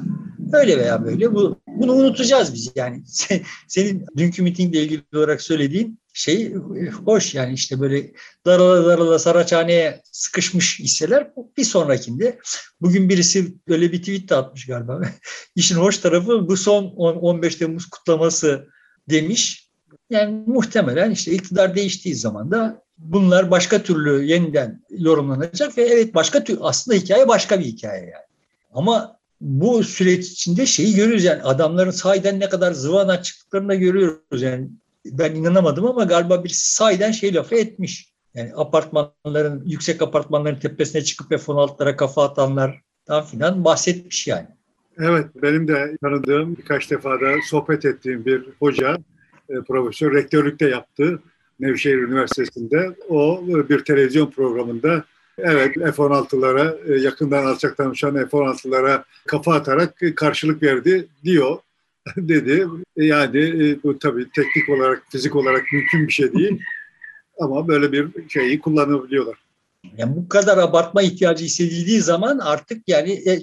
öyle 0.53 0.77
veya 0.77 1.05
böyle 1.05 1.33
bu 1.33 1.59
bunu 1.67 1.93
unutacağız 1.93 2.53
biz 2.53 2.71
yani. 2.75 3.03
Senin 3.67 4.05
dünkü 4.17 4.43
mitingle 4.43 4.83
ilgili 4.83 5.03
olarak 5.15 5.41
söylediğin 5.41 6.00
şey 6.21 6.53
hoş 7.05 7.35
yani 7.35 7.53
işte 7.53 7.79
böyle 7.79 8.11
darala 8.45 8.85
darala 8.85 9.19
Saraçhane'ye 9.19 10.01
sıkışmış 10.11 10.79
hisseler 10.79 11.31
bir 11.57 11.63
sonrakinde. 11.63 12.39
Bugün 12.81 13.09
birisi 13.09 13.55
böyle 13.67 13.91
bir 13.91 13.99
tweet 13.99 14.29
de 14.29 14.35
atmış 14.35 14.65
galiba. 14.65 15.01
İşin 15.55 15.75
hoş 15.75 15.97
tarafı 15.97 16.47
bu 16.47 16.57
son 16.57 16.83
15 16.85 17.55
Temmuz 17.55 17.89
kutlaması 17.89 18.67
demiş. 19.09 19.69
Yani 20.09 20.43
muhtemelen 20.47 21.11
işte 21.11 21.31
iktidar 21.31 21.75
değiştiği 21.75 22.15
zaman 22.15 22.51
da 22.51 22.83
bunlar 22.97 23.51
başka 23.51 23.83
türlü 23.83 24.23
yeniden 24.23 24.83
yorumlanacak 24.89 25.77
ve 25.77 25.81
evet 25.81 26.15
başka 26.15 26.43
tür 26.43 26.57
aslında 26.61 26.97
hikaye 26.97 27.27
başka 27.27 27.59
bir 27.59 27.65
hikaye 27.65 28.01
yani. 28.01 28.25
Ama 28.73 29.19
bu 29.41 29.83
süreç 29.83 30.27
içinde 30.27 30.65
şeyi 30.65 30.95
görüyoruz 30.95 31.23
yani 31.23 31.43
adamların 31.43 31.91
sahiden 31.91 32.39
ne 32.39 32.49
kadar 32.49 32.71
zıvana 32.71 33.21
çıktıklarını 33.21 33.75
görüyoruz 33.75 34.41
yani 34.41 34.69
ben 35.05 35.35
inanamadım 35.35 35.85
ama 35.85 36.03
galiba 36.03 36.43
bir 36.43 36.51
sahiden 36.53 37.11
şey 37.11 37.33
lafı 37.33 37.55
etmiş. 37.55 38.11
Yani 38.33 38.51
apartmanların, 38.55 39.63
yüksek 39.65 40.01
apartmanların 40.01 40.59
tepesine 40.59 41.03
çıkıp 41.03 41.29
F-16'lara 41.29 41.95
kafa 41.95 42.23
atanlar 42.23 42.81
filan 43.31 43.65
bahsetmiş 43.65 44.27
yani. 44.27 44.47
Evet, 44.97 45.25
benim 45.35 45.67
de 45.67 45.97
tanıdığım 46.03 46.57
birkaç 46.57 46.91
defa 46.91 47.21
da 47.21 47.33
sohbet 47.49 47.85
ettiğim 47.85 48.25
bir 48.25 48.43
hoca, 48.59 48.97
e, 49.49 49.53
profesör, 49.67 50.13
rektörlükte 50.13 50.69
yaptı 50.69 51.19
Nevşehir 51.59 51.97
Üniversitesi'nde. 51.97 52.95
O 53.09 53.43
bir 53.69 53.85
televizyon 53.85 54.31
programında 54.31 55.03
evet 55.37 55.73
F-16'lara, 55.73 56.93
e, 56.93 57.01
yakından 57.01 57.45
alçaktan 57.45 57.89
uçan 57.89 58.13
F-16'lara 58.13 59.03
kafa 59.27 59.53
atarak 59.53 60.01
karşılık 60.15 60.63
verdi 60.63 61.07
diyor. 61.23 61.57
dedi. 62.17 62.67
Yani 62.97 63.39
e, 63.39 63.83
bu 63.83 63.99
tabii 63.99 64.27
teknik 64.35 64.69
olarak, 64.69 65.03
fizik 65.11 65.35
olarak 65.35 65.63
mümkün 65.73 66.07
bir 66.07 66.13
şey 66.13 66.33
değil. 66.33 66.61
Ama 67.39 67.67
böyle 67.67 67.91
bir 67.91 68.29
şeyi 68.29 68.59
kullanabiliyorlar. 68.59 69.37
Yani 69.97 70.15
bu 70.15 70.29
kadar 70.29 70.57
abartma 70.57 71.01
ihtiyacı 71.01 71.45
hissedildiği 71.45 72.01
zaman 72.01 72.39
artık 72.39 72.83
yani 72.87 73.11
e, 73.11 73.39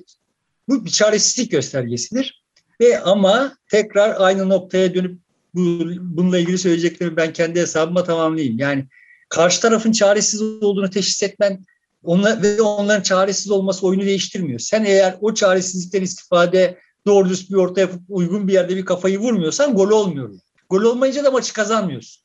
bu 0.69 0.85
bir 0.85 0.91
çaresizlik 0.91 1.51
göstergesidir. 1.51 2.45
Ve 2.81 3.01
ama 3.01 3.57
tekrar 3.71 4.21
aynı 4.21 4.49
noktaya 4.49 4.95
dönüp 4.95 5.19
bu, 5.55 5.91
bununla 6.01 6.39
ilgili 6.39 6.59
söyleyeceklerimi 6.59 7.17
ben 7.17 7.33
kendi 7.33 7.61
hesabıma 7.61 8.05
tamamlayayım. 8.05 8.59
Yani 8.59 8.87
karşı 9.29 9.61
tarafın 9.61 9.93
çaresiz 9.93 10.43
olduğunu 10.43 10.91
teşhis 10.91 11.23
etmen 11.23 11.65
onlar, 12.03 12.43
ve 12.43 12.63
onların 12.63 13.03
çaresiz 13.03 13.51
olması 13.51 13.87
oyunu 13.87 14.03
değiştirmiyor. 14.03 14.59
Sen 14.59 14.85
eğer 14.85 15.17
o 15.21 15.35
çaresizlikten 15.35 16.03
istifade 16.03 16.79
doğru 17.07 17.29
düz 17.29 17.51
bir 17.51 17.55
orta 17.55 17.81
yapıp 17.81 18.01
uygun 18.09 18.49
bir 18.49 18.53
yerde 18.53 18.77
bir 18.77 18.85
kafayı 18.85 19.19
vurmuyorsan 19.19 19.75
gol 19.75 19.91
olmuyor. 19.91 20.35
Gol 20.71 20.83
olmayınca 20.83 21.25
da 21.25 21.31
maçı 21.31 21.53
kazanmıyorsun. 21.53 22.23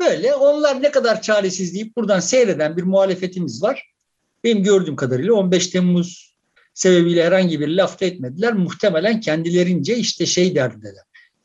Böyle 0.00 0.34
onlar 0.34 0.82
ne 0.82 0.90
kadar 0.90 1.22
çaresiz 1.22 1.74
deyip 1.74 1.96
buradan 1.96 2.20
seyreden 2.20 2.76
bir 2.76 2.82
muhalefetimiz 2.82 3.62
var. 3.62 3.92
Benim 4.44 4.62
gördüğüm 4.62 4.96
kadarıyla 4.96 5.34
15 5.34 5.68
Temmuz 5.68 6.34
sebebiyle 6.74 7.24
herhangi 7.24 7.60
bir 7.60 7.68
laf 7.68 8.02
etmediler. 8.02 8.52
Muhtemelen 8.52 9.20
kendilerince 9.20 9.96
işte 9.96 10.26
şey 10.26 10.54
derdiler. 10.54 10.94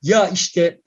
Ya 0.03 0.29
işte 0.29 0.79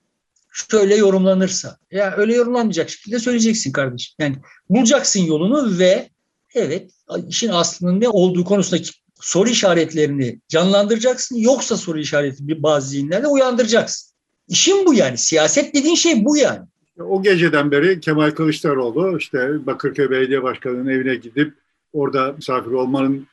şöyle 0.52 0.96
yorumlanırsa. 0.96 1.78
Ya 1.90 2.14
öyle 2.16 2.34
yorumlanmayacak 2.34 2.90
şekilde 2.90 3.18
söyleyeceksin 3.18 3.72
kardeşim. 3.72 4.14
Yani 4.18 4.36
bulacaksın 4.70 5.20
yolunu 5.20 5.78
ve 5.78 6.08
evet 6.54 6.90
işin 7.28 7.48
aslının 7.48 8.00
ne 8.00 8.08
olduğu 8.08 8.44
konusundaki 8.44 8.90
soru 9.20 9.48
işaretlerini 9.48 10.40
canlandıracaksın. 10.48 11.36
Yoksa 11.36 11.76
soru 11.76 11.98
işareti 11.98 12.48
bir 12.48 12.62
bazı 12.62 12.88
zihinlerde 12.88 13.26
uyandıracaksın. 13.26 14.14
İşin 14.48 14.86
bu 14.86 14.94
yani. 14.94 15.18
Siyaset 15.18 15.74
dediğin 15.74 15.94
şey 15.94 16.24
bu 16.24 16.36
yani. 16.36 16.60
O 17.00 17.22
geceden 17.22 17.70
beri 17.70 18.00
Kemal 18.00 18.30
Kılıçdaroğlu 18.30 19.18
işte 19.18 19.66
Bakırköy 19.66 20.10
Belediye 20.10 20.42
Başkanı'nın 20.42 20.88
evine 20.88 21.14
gidip 21.14 21.54
orada 21.92 22.32
misafir 22.32 22.70
olmanın 22.70 23.26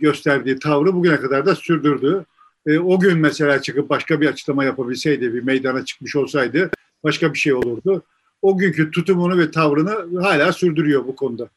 gösterdiği 0.00 0.58
tavrı 0.58 0.94
bugüne 0.94 1.16
kadar 1.16 1.46
da 1.46 1.54
sürdürdü. 1.54 2.24
E, 2.66 2.78
o 2.78 3.00
gün 3.00 3.18
mesela 3.18 3.62
çıkıp 3.62 3.90
başka 3.90 4.20
bir 4.20 4.26
açıklama 4.28 4.64
yapabilseydi, 4.64 5.34
bir 5.34 5.42
meydana 5.42 5.84
çıkmış 5.84 6.16
olsaydı 6.16 6.70
başka 7.04 7.34
bir 7.34 7.38
şey 7.38 7.54
olurdu. 7.54 8.02
O 8.42 8.58
günkü 8.58 8.90
tutumunu 8.90 9.38
ve 9.38 9.50
tavrını 9.50 10.20
hala 10.22 10.52
sürdürüyor 10.52 11.06
bu 11.06 11.16
konuda. 11.16 11.48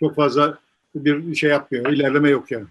Çok 0.00 0.16
fazla 0.16 0.58
bir 0.94 1.34
şey 1.34 1.50
yapmıyor, 1.50 1.86
ilerleme 1.86 2.30
yok 2.30 2.50
yani. 2.50 2.66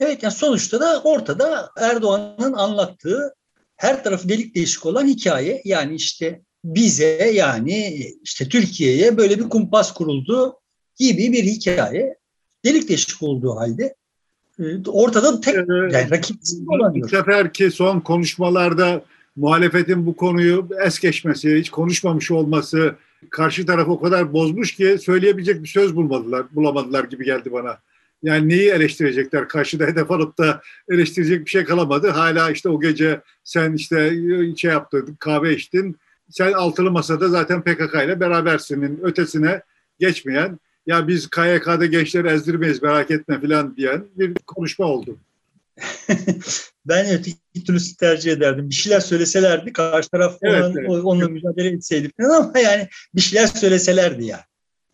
Evet 0.00 0.22
yani 0.22 0.34
sonuçta 0.34 0.80
da 0.80 1.00
ortada 1.04 1.70
Erdoğan'ın 1.76 2.52
anlattığı 2.52 3.34
her 3.76 4.04
tarafı 4.04 4.28
delik 4.28 4.54
deşik 4.54 4.86
olan 4.86 5.06
hikaye. 5.06 5.62
Yani 5.64 5.94
işte 5.94 6.40
bize 6.64 7.30
yani 7.34 8.06
işte 8.22 8.48
Türkiye'ye 8.48 9.16
böyle 9.16 9.38
bir 9.38 9.48
kumpas 9.48 9.94
kuruldu 9.94 10.54
gibi 10.98 11.32
bir 11.32 11.44
hikaye. 11.44 12.16
Delik 12.64 12.88
deşik 12.88 13.22
olduğu 13.22 13.56
halde 13.56 13.94
e, 14.58 14.64
ortada 14.86 15.40
tek 15.40 15.54
yani 15.56 16.10
rakipsiz 16.10 16.66
Bu 16.66 17.08
seferki 17.08 17.70
son 17.70 18.00
konuşmalarda 18.00 19.02
muhalefetin 19.36 20.06
bu 20.06 20.16
konuyu 20.16 20.68
es 20.86 20.98
geçmesi, 20.98 21.58
hiç 21.58 21.70
konuşmamış 21.70 22.30
olması 22.30 22.94
karşı 23.30 23.66
tarafı 23.66 23.90
o 23.90 24.00
kadar 24.00 24.32
bozmuş 24.32 24.74
ki 24.74 24.98
söyleyebilecek 25.02 25.62
bir 25.62 25.68
söz 25.68 25.96
bulmadılar, 25.96 26.46
bulamadılar 26.52 27.04
gibi 27.04 27.24
geldi 27.24 27.52
bana. 27.52 27.78
Yani 28.22 28.48
neyi 28.48 28.70
eleştirecekler? 28.70 29.48
Karşıda 29.48 29.84
hedef 29.84 30.10
alıp 30.10 30.38
da 30.38 30.62
eleştirecek 30.88 31.44
bir 31.44 31.50
şey 31.50 31.64
kalamadı. 31.64 32.08
Hala 32.08 32.50
işte 32.50 32.68
o 32.68 32.80
gece 32.80 33.20
sen 33.44 33.72
işte 33.72 34.14
şey 34.56 34.70
yaptın, 34.70 35.16
kahve 35.20 35.54
içtin. 35.54 35.96
Sen 36.30 36.52
altılı 36.52 36.90
masada 36.90 37.28
zaten 37.28 37.62
PKK 37.62 37.94
ile 37.94 38.20
berabersinin 38.20 39.00
ötesine 39.02 39.62
geçmeyen 39.98 40.58
ya 40.86 41.08
biz 41.08 41.30
KYK'da 41.30 41.86
gençleri 41.86 42.28
ezdirmeyiz 42.28 42.82
merak 42.82 43.10
etme 43.10 43.40
falan 43.40 43.76
diyen 43.76 44.04
bir 44.16 44.34
konuşma 44.46 44.86
oldu. 44.86 45.16
ben 46.86 47.06
öteki 47.10 47.64
türlüsü 47.66 47.96
tercih 47.96 48.32
ederdim. 48.32 48.70
Bir 48.70 48.74
şeyler 48.74 49.00
söyleselerdi 49.00 49.72
karşı 49.72 50.10
taraf 50.10 50.38
evet, 50.42 50.64
onun, 50.64 50.76
evet. 50.76 51.04
onunla 51.04 51.28
mücadele 51.28 51.68
etseydi 51.68 52.10
falan 52.20 52.42
ama 52.42 52.58
yani 52.58 52.88
bir 53.14 53.20
şeyler 53.20 53.46
söyleselerdi 53.46 54.24
ya. 54.24 54.44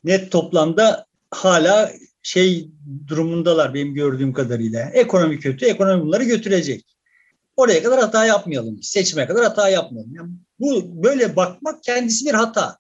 Net 0.04 0.32
toplamda 0.32 1.06
hala 1.30 1.92
şey 2.26 2.68
durumundalar 3.06 3.74
benim 3.74 3.94
gördüğüm 3.94 4.32
kadarıyla. 4.32 4.90
Ekonomi 4.90 5.38
kötü, 5.38 5.66
ekonomi 5.66 6.02
bunları 6.02 6.24
götürecek. 6.24 6.96
Oraya 7.56 7.82
kadar 7.82 8.00
hata 8.00 8.26
yapmayalım. 8.26 8.82
Seçime 8.82 9.26
kadar 9.26 9.44
hata 9.44 9.68
yapmayalım. 9.68 10.14
Yani 10.14 10.30
bu 10.60 11.02
böyle 11.04 11.36
bakmak 11.36 11.82
kendisi 11.82 12.26
bir 12.26 12.34
hata. 12.34 12.78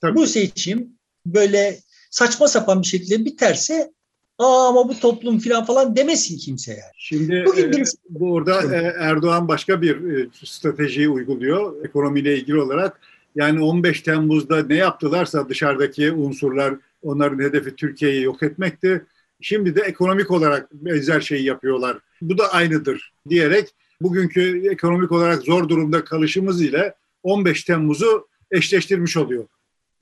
Tabii. 0.00 0.14
Bu 0.14 0.26
seçim 0.26 0.88
böyle 1.26 1.78
saçma 2.10 2.48
sapan 2.48 2.82
bir 2.82 2.86
şekilde 2.86 3.24
biterse 3.24 3.92
Aa 4.38 4.68
ama 4.68 4.88
bu 4.88 5.00
toplum 5.00 5.38
falan 5.38 5.64
falan 5.64 5.96
demesin 5.96 6.38
kimse 6.38 6.72
yani. 6.72 6.92
Şimdi 6.98 7.44
Bugün 7.46 7.72
birisi... 7.72 7.96
e, 7.96 8.20
burada 8.20 8.76
e, 8.76 8.94
Erdoğan 8.98 9.48
başka 9.48 9.82
bir 9.82 10.10
e, 10.10 10.28
stratejiyi 10.44 11.08
uyguluyor 11.08 11.84
ekonomiyle 11.84 12.38
ilgili 12.38 12.60
olarak. 12.60 13.00
Yani 13.34 13.62
15 13.62 14.00
Temmuz'da 14.00 14.62
ne 14.62 14.74
yaptılarsa 14.74 15.48
dışarıdaki 15.48 16.12
unsurlar 16.12 16.74
onların 17.06 17.38
hedefi 17.38 17.76
Türkiye'yi 17.76 18.22
yok 18.22 18.42
etmekti. 18.42 19.04
Şimdi 19.40 19.76
de 19.76 19.80
ekonomik 19.80 20.30
olarak 20.30 20.72
benzer 20.72 21.20
şeyi 21.20 21.44
yapıyorlar. 21.44 21.98
Bu 22.20 22.38
da 22.38 22.52
aynıdır 22.52 23.12
diyerek 23.28 23.74
bugünkü 24.00 24.70
ekonomik 24.70 25.12
olarak 25.12 25.42
zor 25.42 25.68
durumda 25.68 26.04
kalışımız 26.04 26.62
ile 26.62 26.94
15 27.22 27.64
Temmuz'u 27.64 28.28
eşleştirmiş 28.50 29.16
oluyor. 29.16 29.46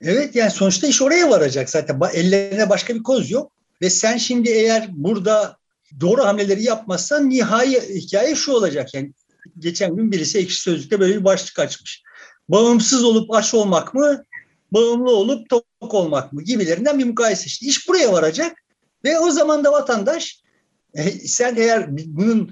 Evet 0.01 0.35
yani 0.35 0.51
sonuçta 0.51 0.87
iş 0.87 1.01
oraya 1.01 1.29
varacak 1.29 1.69
zaten. 1.69 1.99
Ellerine 2.13 2.69
başka 2.69 2.95
bir 2.95 3.03
koz 3.03 3.31
yok. 3.31 3.51
Ve 3.81 3.89
sen 3.89 4.17
şimdi 4.17 4.49
eğer 4.49 4.87
burada 4.91 5.57
doğru 5.99 6.25
hamleleri 6.25 6.63
yapmazsan 6.63 7.29
nihai 7.29 7.81
hikaye 7.89 8.35
şu 8.35 8.51
olacak. 8.51 8.93
Yani 8.93 9.13
geçen 9.59 9.95
gün 9.95 10.11
birisi 10.11 10.37
ekşi 10.37 10.61
sözlükte 10.61 10.99
böyle 10.99 11.15
bir 11.19 11.23
başlık 11.23 11.59
açmış. 11.59 12.03
Bağımsız 12.49 13.03
olup 13.03 13.33
aç 13.33 13.53
olmak 13.53 13.93
mı, 13.93 14.23
bağımlı 14.71 15.11
olup 15.11 15.49
tok 15.49 15.65
olmak 15.93 16.33
mı 16.33 16.43
gibilerinden 16.43 16.99
bir 16.99 17.05
mukayese. 17.05 17.45
İşte 17.45 17.65
iş 17.65 17.87
buraya 17.87 18.13
varacak 18.13 18.57
ve 19.03 19.19
o 19.19 19.31
zaman 19.31 19.63
da 19.63 19.71
vatandaş 19.71 20.41
e, 20.93 21.11
sen 21.11 21.55
eğer 21.55 21.97
bunun 22.07 22.51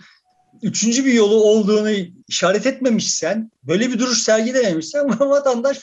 üçüncü 0.62 1.06
bir 1.06 1.14
yolu 1.14 1.36
olduğunu 1.36 1.90
işaret 2.28 2.66
etmemişsen, 2.66 3.52
böyle 3.64 3.90
bir 3.90 4.00
duruş 4.00 4.24
sergilememişsen 4.24 5.20
vatandaş 5.20 5.82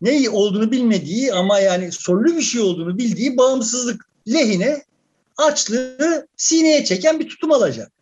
ne 0.00 0.30
olduğunu 0.30 0.70
bilmediği 0.70 1.32
ama 1.32 1.58
yani 1.58 1.92
sorulu 1.92 2.36
bir 2.36 2.42
şey 2.42 2.60
olduğunu 2.60 2.98
bildiği 2.98 3.36
bağımsızlık 3.36 4.08
lehine 4.32 4.82
açlığı 5.36 6.26
sineye 6.36 6.84
çeken 6.84 7.20
bir 7.20 7.28
tutum 7.28 7.52
alacak. 7.52 7.92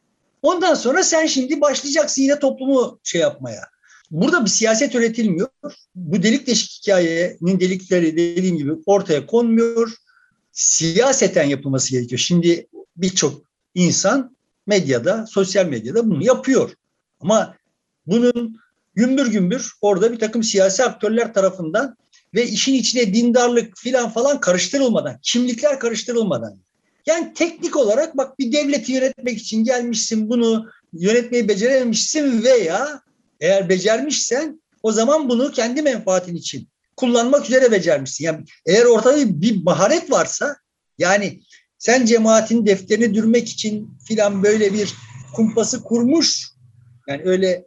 Ondan 0.42 0.74
sonra 0.74 1.02
sen 1.02 1.26
şimdi 1.26 1.60
başlayacaksın 1.60 2.22
yine 2.22 2.38
toplumu 2.38 2.98
şey 3.02 3.20
yapmaya. 3.20 3.62
Burada 4.10 4.44
bir 4.44 4.50
siyaset 4.50 4.94
üretilmiyor. 4.94 5.48
Bu 5.94 6.22
delik 6.22 6.46
deşik 6.46 6.82
hikayenin 6.82 7.60
delikleri 7.60 8.16
dediğim 8.16 8.56
gibi 8.56 8.72
ortaya 8.86 9.26
konmuyor. 9.26 9.92
Siyaseten 10.52 11.44
yapılması 11.44 11.90
gerekiyor. 11.90 12.18
Şimdi 12.18 12.66
birçok 12.96 13.42
insan 13.74 14.36
medyada, 14.66 15.26
sosyal 15.26 15.66
medyada 15.66 16.10
bunu 16.10 16.24
yapıyor. 16.24 16.70
Ama 17.20 17.56
bunun 18.06 18.56
gümbür 18.94 19.26
gümbür 19.26 19.72
orada 19.80 20.12
bir 20.12 20.18
takım 20.18 20.42
siyasi 20.42 20.84
aktörler 20.84 21.34
tarafından 21.34 21.96
ve 22.34 22.46
işin 22.46 22.74
içine 22.74 23.14
dindarlık 23.14 23.78
filan 23.78 24.10
falan 24.10 24.40
karıştırılmadan, 24.40 25.18
kimlikler 25.22 25.80
karıştırılmadan. 25.80 26.58
Yani 27.06 27.32
teknik 27.34 27.76
olarak 27.76 28.16
bak 28.16 28.38
bir 28.38 28.52
devleti 28.52 28.92
yönetmek 28.92 29.38
için 29.38 29.64
gelmişsin 29.64 30.28
bunu 30.28 30.66
yönetmeyi 30.92 31.48
becerememişsin 31.48 32.42
veya 32.42 33.02
eğer 33.40 33.68
becermişsen 33.68 34.60
o 34.82 34.92
zaman 34.92 35.28
bunu 35.28 35.52
kendi 35.52 35.82
menfaatin 35.82 36.36
için 36.36 36.68
kullanmak 36.96 37.46
üzere 37.46 37.72
becermişsin. 37.72 38.24
Yani 38.24 38.44
eğer 38.66 38.84
ortada 38.84 39.40
bir 39.42 39.62
maharet 39.62 40.10
varsa 40.10 40.56
yani 40.98 41.40
sen 41.78 42.06
cemaatin 42.06 42.66
defterini 42.66 43.14
dürmek 43.14 43.48
için 43.48 43.98
filan 44.08 44.42
böyle 44.42 44.72
bir 44.72 44.94
kumpası 45.34 45.82
kurmuş 45.82 46.50
yani 47.08 47.22
öyle 47.24 47.66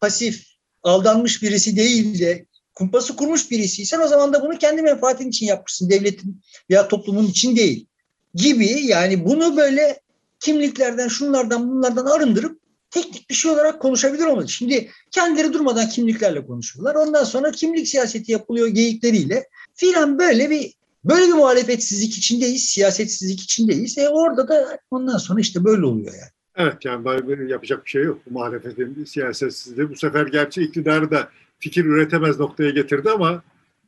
pasif 0.00 0.44
aldanmış 0.82 1.42
birisi 1.42 1.76
değil 1.76 2.18
de 2.18 2.46
kumpası 2.74 3.16
kurmuş 3.16 3.50
birisiysen 3.50 4.00
o 4.00 4.08
zaman 4.08 4.32
da 4.32 4.42
bunu 4.42 4.58
kendi 4.58 4.82
menfaatin 4.82 5.28
için 5.28 5.46
yapmışsın. 5.46 5.90
Devletin 5.90 6.42
veya 6.70 6.88
toplumun 6.88 7.26
için 7.26 7.56
değil 7.56 7.86
gibi 8.34 8.86
yani 8.86 9.24
bunu 9.24 9.56
böyle 9.56 10.00
kimliklerden 10.40 11.08
şunlardan 11.08 11.70
bunlardan 11.70 12.06
arındırıp 12.06 12.60
teknik 12.90 13.30
bir 13.30 13.34
şey 13.34 13.50
olarak 13.50 13.80
konuşabilir 13.80 14.24
olmalı. 14.24 14.48
Şimdi 14.48 14.90
kendileri 15.10 15.52
durmadan 15.52 15.88
kimliklerle 15.88 16.46
konuşuyorlar. 16.46 16.94
Ondan 16.94 17.24
sonra 17.24 17.50
kimlik 17.50 17.88
siyaseti 17.88 18.32
yapılıyor 18.32 18.68
geyikleriyle. 18.68 19.48
Filan 19.74 20.18
böyle 20.18 20.50
bir 20.50 20.72
böyle 21.04 21.26
bir 21.26 21.32
muhalefetsizlik 21.32 22.18
içindeyiz, 22.18 22.64
siyasetsizlik 22.64 23.40
içindeyiz. 23.40 23.98
E 23.98 24.08
orada 24.08 24.48
da 24.48 24.78
ondan 24.90 25.18
sonra 25.18 25.40
işte 25.40 25.64
böyle 25.64 25.86
oluyor 25.86 26.12
yani. 26.12 26.30
Evet 26.56 26.84
yani 26.84 27.50
yapacak 27.50 27.84
bir 27.84 27.90
şey 27.90 28.02
yok. 28.02 28.18
Bu 28.26 28.30
muhalefetin 28.30 29.04
siyasetsizliği 29.04 29.90
bu 29.90 29.96
sefer 29.96 30.26
gerçi 30.26 30.62
iktidarı 30.62 31.10
da 31.10 31.28
fikir 31.58 31.84
üretemez 31.84 32.38
noktaya 32.38 32.70
getirdi 32.70 33.10
ama 33.10 33.42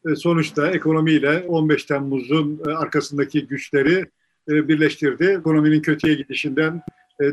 e, 0.06 0.16
sonuçta 0.16 0.70
ekonomiyle 0.70 1.44
15 1.48 1.84
Temmuz'un 1.84 2.60
e, 2.66 2.70
arkasındaki 2.70 3.46
güçleri 3.46 4.06
e, 4.48 4.68
birleştirdi. 4.68 5.36
Ekonominin 5.40 5.82
kötüye 5.82 6.14
gidişinden 6.14 6.82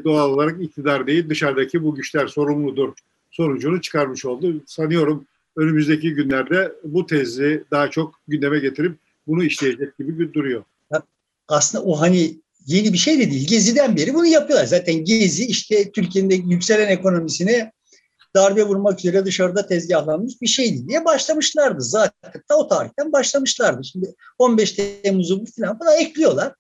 doğal 0.04 0.30
olarak 0.30 0.62
iktidar 0.62 1.08
değil 1.08 1.30
dışarıdaki 1.30 1.84
bu 1.84 1.96
güçler 1.96 2.28
sorumludur 2.28 2.94
sonucunu 3.32 3.82
çıkarmış 3.82 4.26
oldu. 4.26 4.54
Sanıyorum 4.66 5.26
önümüzdeki 5.56 6.14
günlerde 6.14 6.72
bu 6.84 7.06
tezi 7.06 7.64
daha 7.72 7.90
çok 7.90 8.20
gündeme 8.28 8.60
getirip 8.60 8.98
bunu 9.28 9.44
işleyecek 9.44 9.98
gibi 9.98 10.34
duruyor. 10.34 10.64
Aslında 11.48 11.84
o 11.84 12.02
hani 12.02 12.36
yeni 12.66 12.94
bir 12.94 12.98
şey 12.98 13.20
de 13.20 13.32
değil. 13.32 13.48
Gezi'den 13.48 13.98
beri 13.98 14.14
bunu 14.14 14.26
yapıyorlar. 14.26 14.66
Zaten 14.66 15.06
Gezi 15.06 15.46
işte 15.46 15.92
Türkiye'nin 15.92 16.50
yükselen 16.50 16.88
ekonomisine 16.88 17.72
darbe 18.36 18.64
vurmak 18.64 19.00
üzere 19.00 19.26
dışarıda 19.26 19.68
tezgahlanmış 19.68 20.42
bir 20.42 20.48
şeydi 20.48 20.88
diye 20.88 21.06
başlamışlardı. 21.06 21.82
Zaten 21.82 22.32
o 22.56 22.68
tarihten 22.68 23.12
başlamışlardı. 23.12 23.84
Şimdi 23.84 24.14
15 24.38 24.72
Temmuz'u 24.72 25.46
falan 25.60 25.80
buna 25.80 25.94
ekliyorlar. 25.94 26.54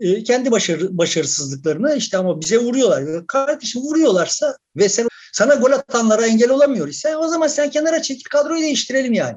E, 0.00 0.22
kendi 0.22 0.50
başarı, 0.50 0.98
başarısızlıklarını 0.98 1.96
işte 1.96 2.18
ama 2.18 2.40
bize 2.40 2.58
vuruyorlar. 2.58 3.26
Kardeşim 3.26 3.82
vuruyorlarsa 3.82 4.56
ve 4.76 4.88
sen 4.88 5.08
sana 5.32 5.54
gol 5.54 5.70
atanlara 5.70 6.26
engel 6.26 6.50
olamıyor 6.50 6.88
ise 6.88 7.16
o 7.16 7.28
zaman 7.28 7.46
sen 7.46 7.70
kenara 7.70 8.02
çekil 8.02 8.24
kadroyu 8.30 8.62
değiştirelim 8.62 9.12
yani. 9.12 9.36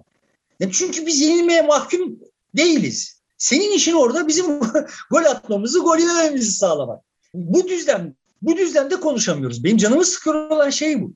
yani 0.59 0.71
çünkü 0.71 1.05
biz 1.05 1.21
yenilmeye 1.21 1.61
mahkum 1.61 2.19
değiliz. 2.55 3.21
Senin 3.37 3.71
işin 3.71 3.93
orada 3.93 4.27
bizim 4.27 4.45
gol 5.11 5.23
atmamızı, 5.23 5.79
gol 5.79 5.97
yememizi 5.97 6.51
sağlamak. 6.51 7.03
Bu 7.33 7.67
düzlem 7.67 8.13
bu 8.41 8.57
düzlemde 8.57 8.95
konuşamıyoruz. 8.95 9.63
Benim 9.63 9.77
canımı 9.77 10.05
sıkıyor 10.05 10.49
olan 10.49 10.69
şey 10.69 11.01
bu. 11.01 11.13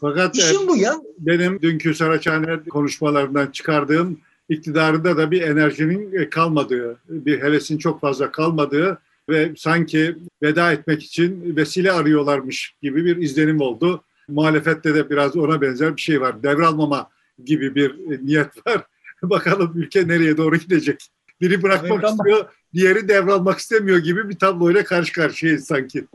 Fakat 0.00 0.36
İşin 0.36 0.68
bu 0.68 0.76
ya. 0.76 0.96
Benim 1.18 1.62
dünkü 1.62 1.94
Saraçhane 1.94 2.62
konuşmalarından 2.70 3.46
çıkardığım 3.46 4.20
iktidarında 4.48 5.16
da 5.16 5.30
bir 5.30 5.42
enerjinin 5.42 6.30
kalmadığı, 6.30 6.98
bir 7.08 7.42
hevesin 7.42 7.78
çok 7.78 8.00
fazla 8.00 8.32
kalmadığı 8.32 8.98
ve 9.28 9.52
sanki 9.56 10.16
veda 10.42 10.72
etmek 10.72 11.02
için 11.02 11.56
vesile 11.56 11.92
arıyorlarmış 11.92 12.74
gibi 12.82 13.04
bir 13.04 13.16
izlenim 13.16 13.60
oldu. 13.60 14.04
Muhalefette 14.28 14.94
de 14.94 15.10
biraz 15.10 15.36
ona 15.36 15.60
benzer 15.60 15.96
bir 15.96 16.00
şey 16.00 16.20
var. 16.20 16.42
Devralmama 16.42 17.10
gibi 17.44 17.74
bir 17.74 17.94
niyet 18.26 18.66
var. 18.66 18.82
Bakalım 19.22 19.72
ülke 19.76 20.08
nereye 20.08 20.36
doğru 20.36 20.56
gidecek. 20.56 21.08
Biri 21.40 21.62
bırakmak 21.62 22.02
Devralma. 22.02 22.08
istiyor, 22.08 22.46
diğeri 22.74 23.08
devralmak 23.08 23.58
istemiyor 23.58 23.98
gibi 23.98 24.28
bir 24.28 24.38
tabloyla 24.38 24.84
karşı 24.84 25.12
karşıyayız 25.12 25.66
sanki. 25.66 26.06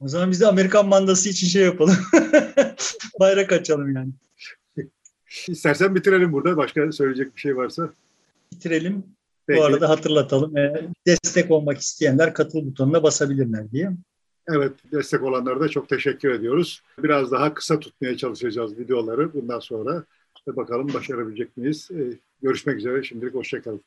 O 0.00 0.08
zaman 0.08 0.30
biz 0.30 0.40
de 0.40 0.46
Amerikan 0.46 0.88
mandası 0.88 1.28
için 1.28 1.46
şey 1.46 1.62
yapalım. 1.62 1.96
Bayrak 3.20 3.52
açalım 3.52 3.94
yani. 3.94 4.10
İstersen 5.48 5.94
bitirelim 5.94 6.32
burada. 6.32 6.56
Başka 6.56 6.92
söyleyecek 6.92 7.34
bir 7.36 7.40
şey 7.40 7.56
varsa. 7.56 7.90
Bitirelim. 8.52 9.04
Peki. 9.46 9.60
Bu 9.60 9.64
arada 9.64 9.88
hatırlatalım. 9.88 10.56
Ee, 10.56 10.88
destek 11.06 11.50
olmak 11.50 11.78
isteyenler 11.78 12.34
katıl 12.34 12.66
butonuna 12.66 13.02
basabilirler 13.02 13.70
diye. 13.70 13.90
Evet, 14.48 14.72
destek 14.92 15.22
olanlara 15.22 15.60
da 15.60 15.68
çok 15.68 15.88
teşekkür 15.88 16.30
ediyoruz. 16.30 16.82
Biraz 16.98 17.32
daha 17.32 17.54
kısa 17.54 17.80
tutmaya 17.80 18.16
çalışacağız 18.16 18.78
videoları 18.78 19.34
bundan 19.34 19.60
sonra. 19.60 20.04
Bakalım 20.46 20.94
başarabilecek 20.94 21.56
miyiz? 21.56 21.88
Ee, 21.90 22.18
görüşmek 22.42 22.76
üzere. 22.76 23.02
Şimdilik 23.02 23.34
hoşçakalın. 23.34 23.80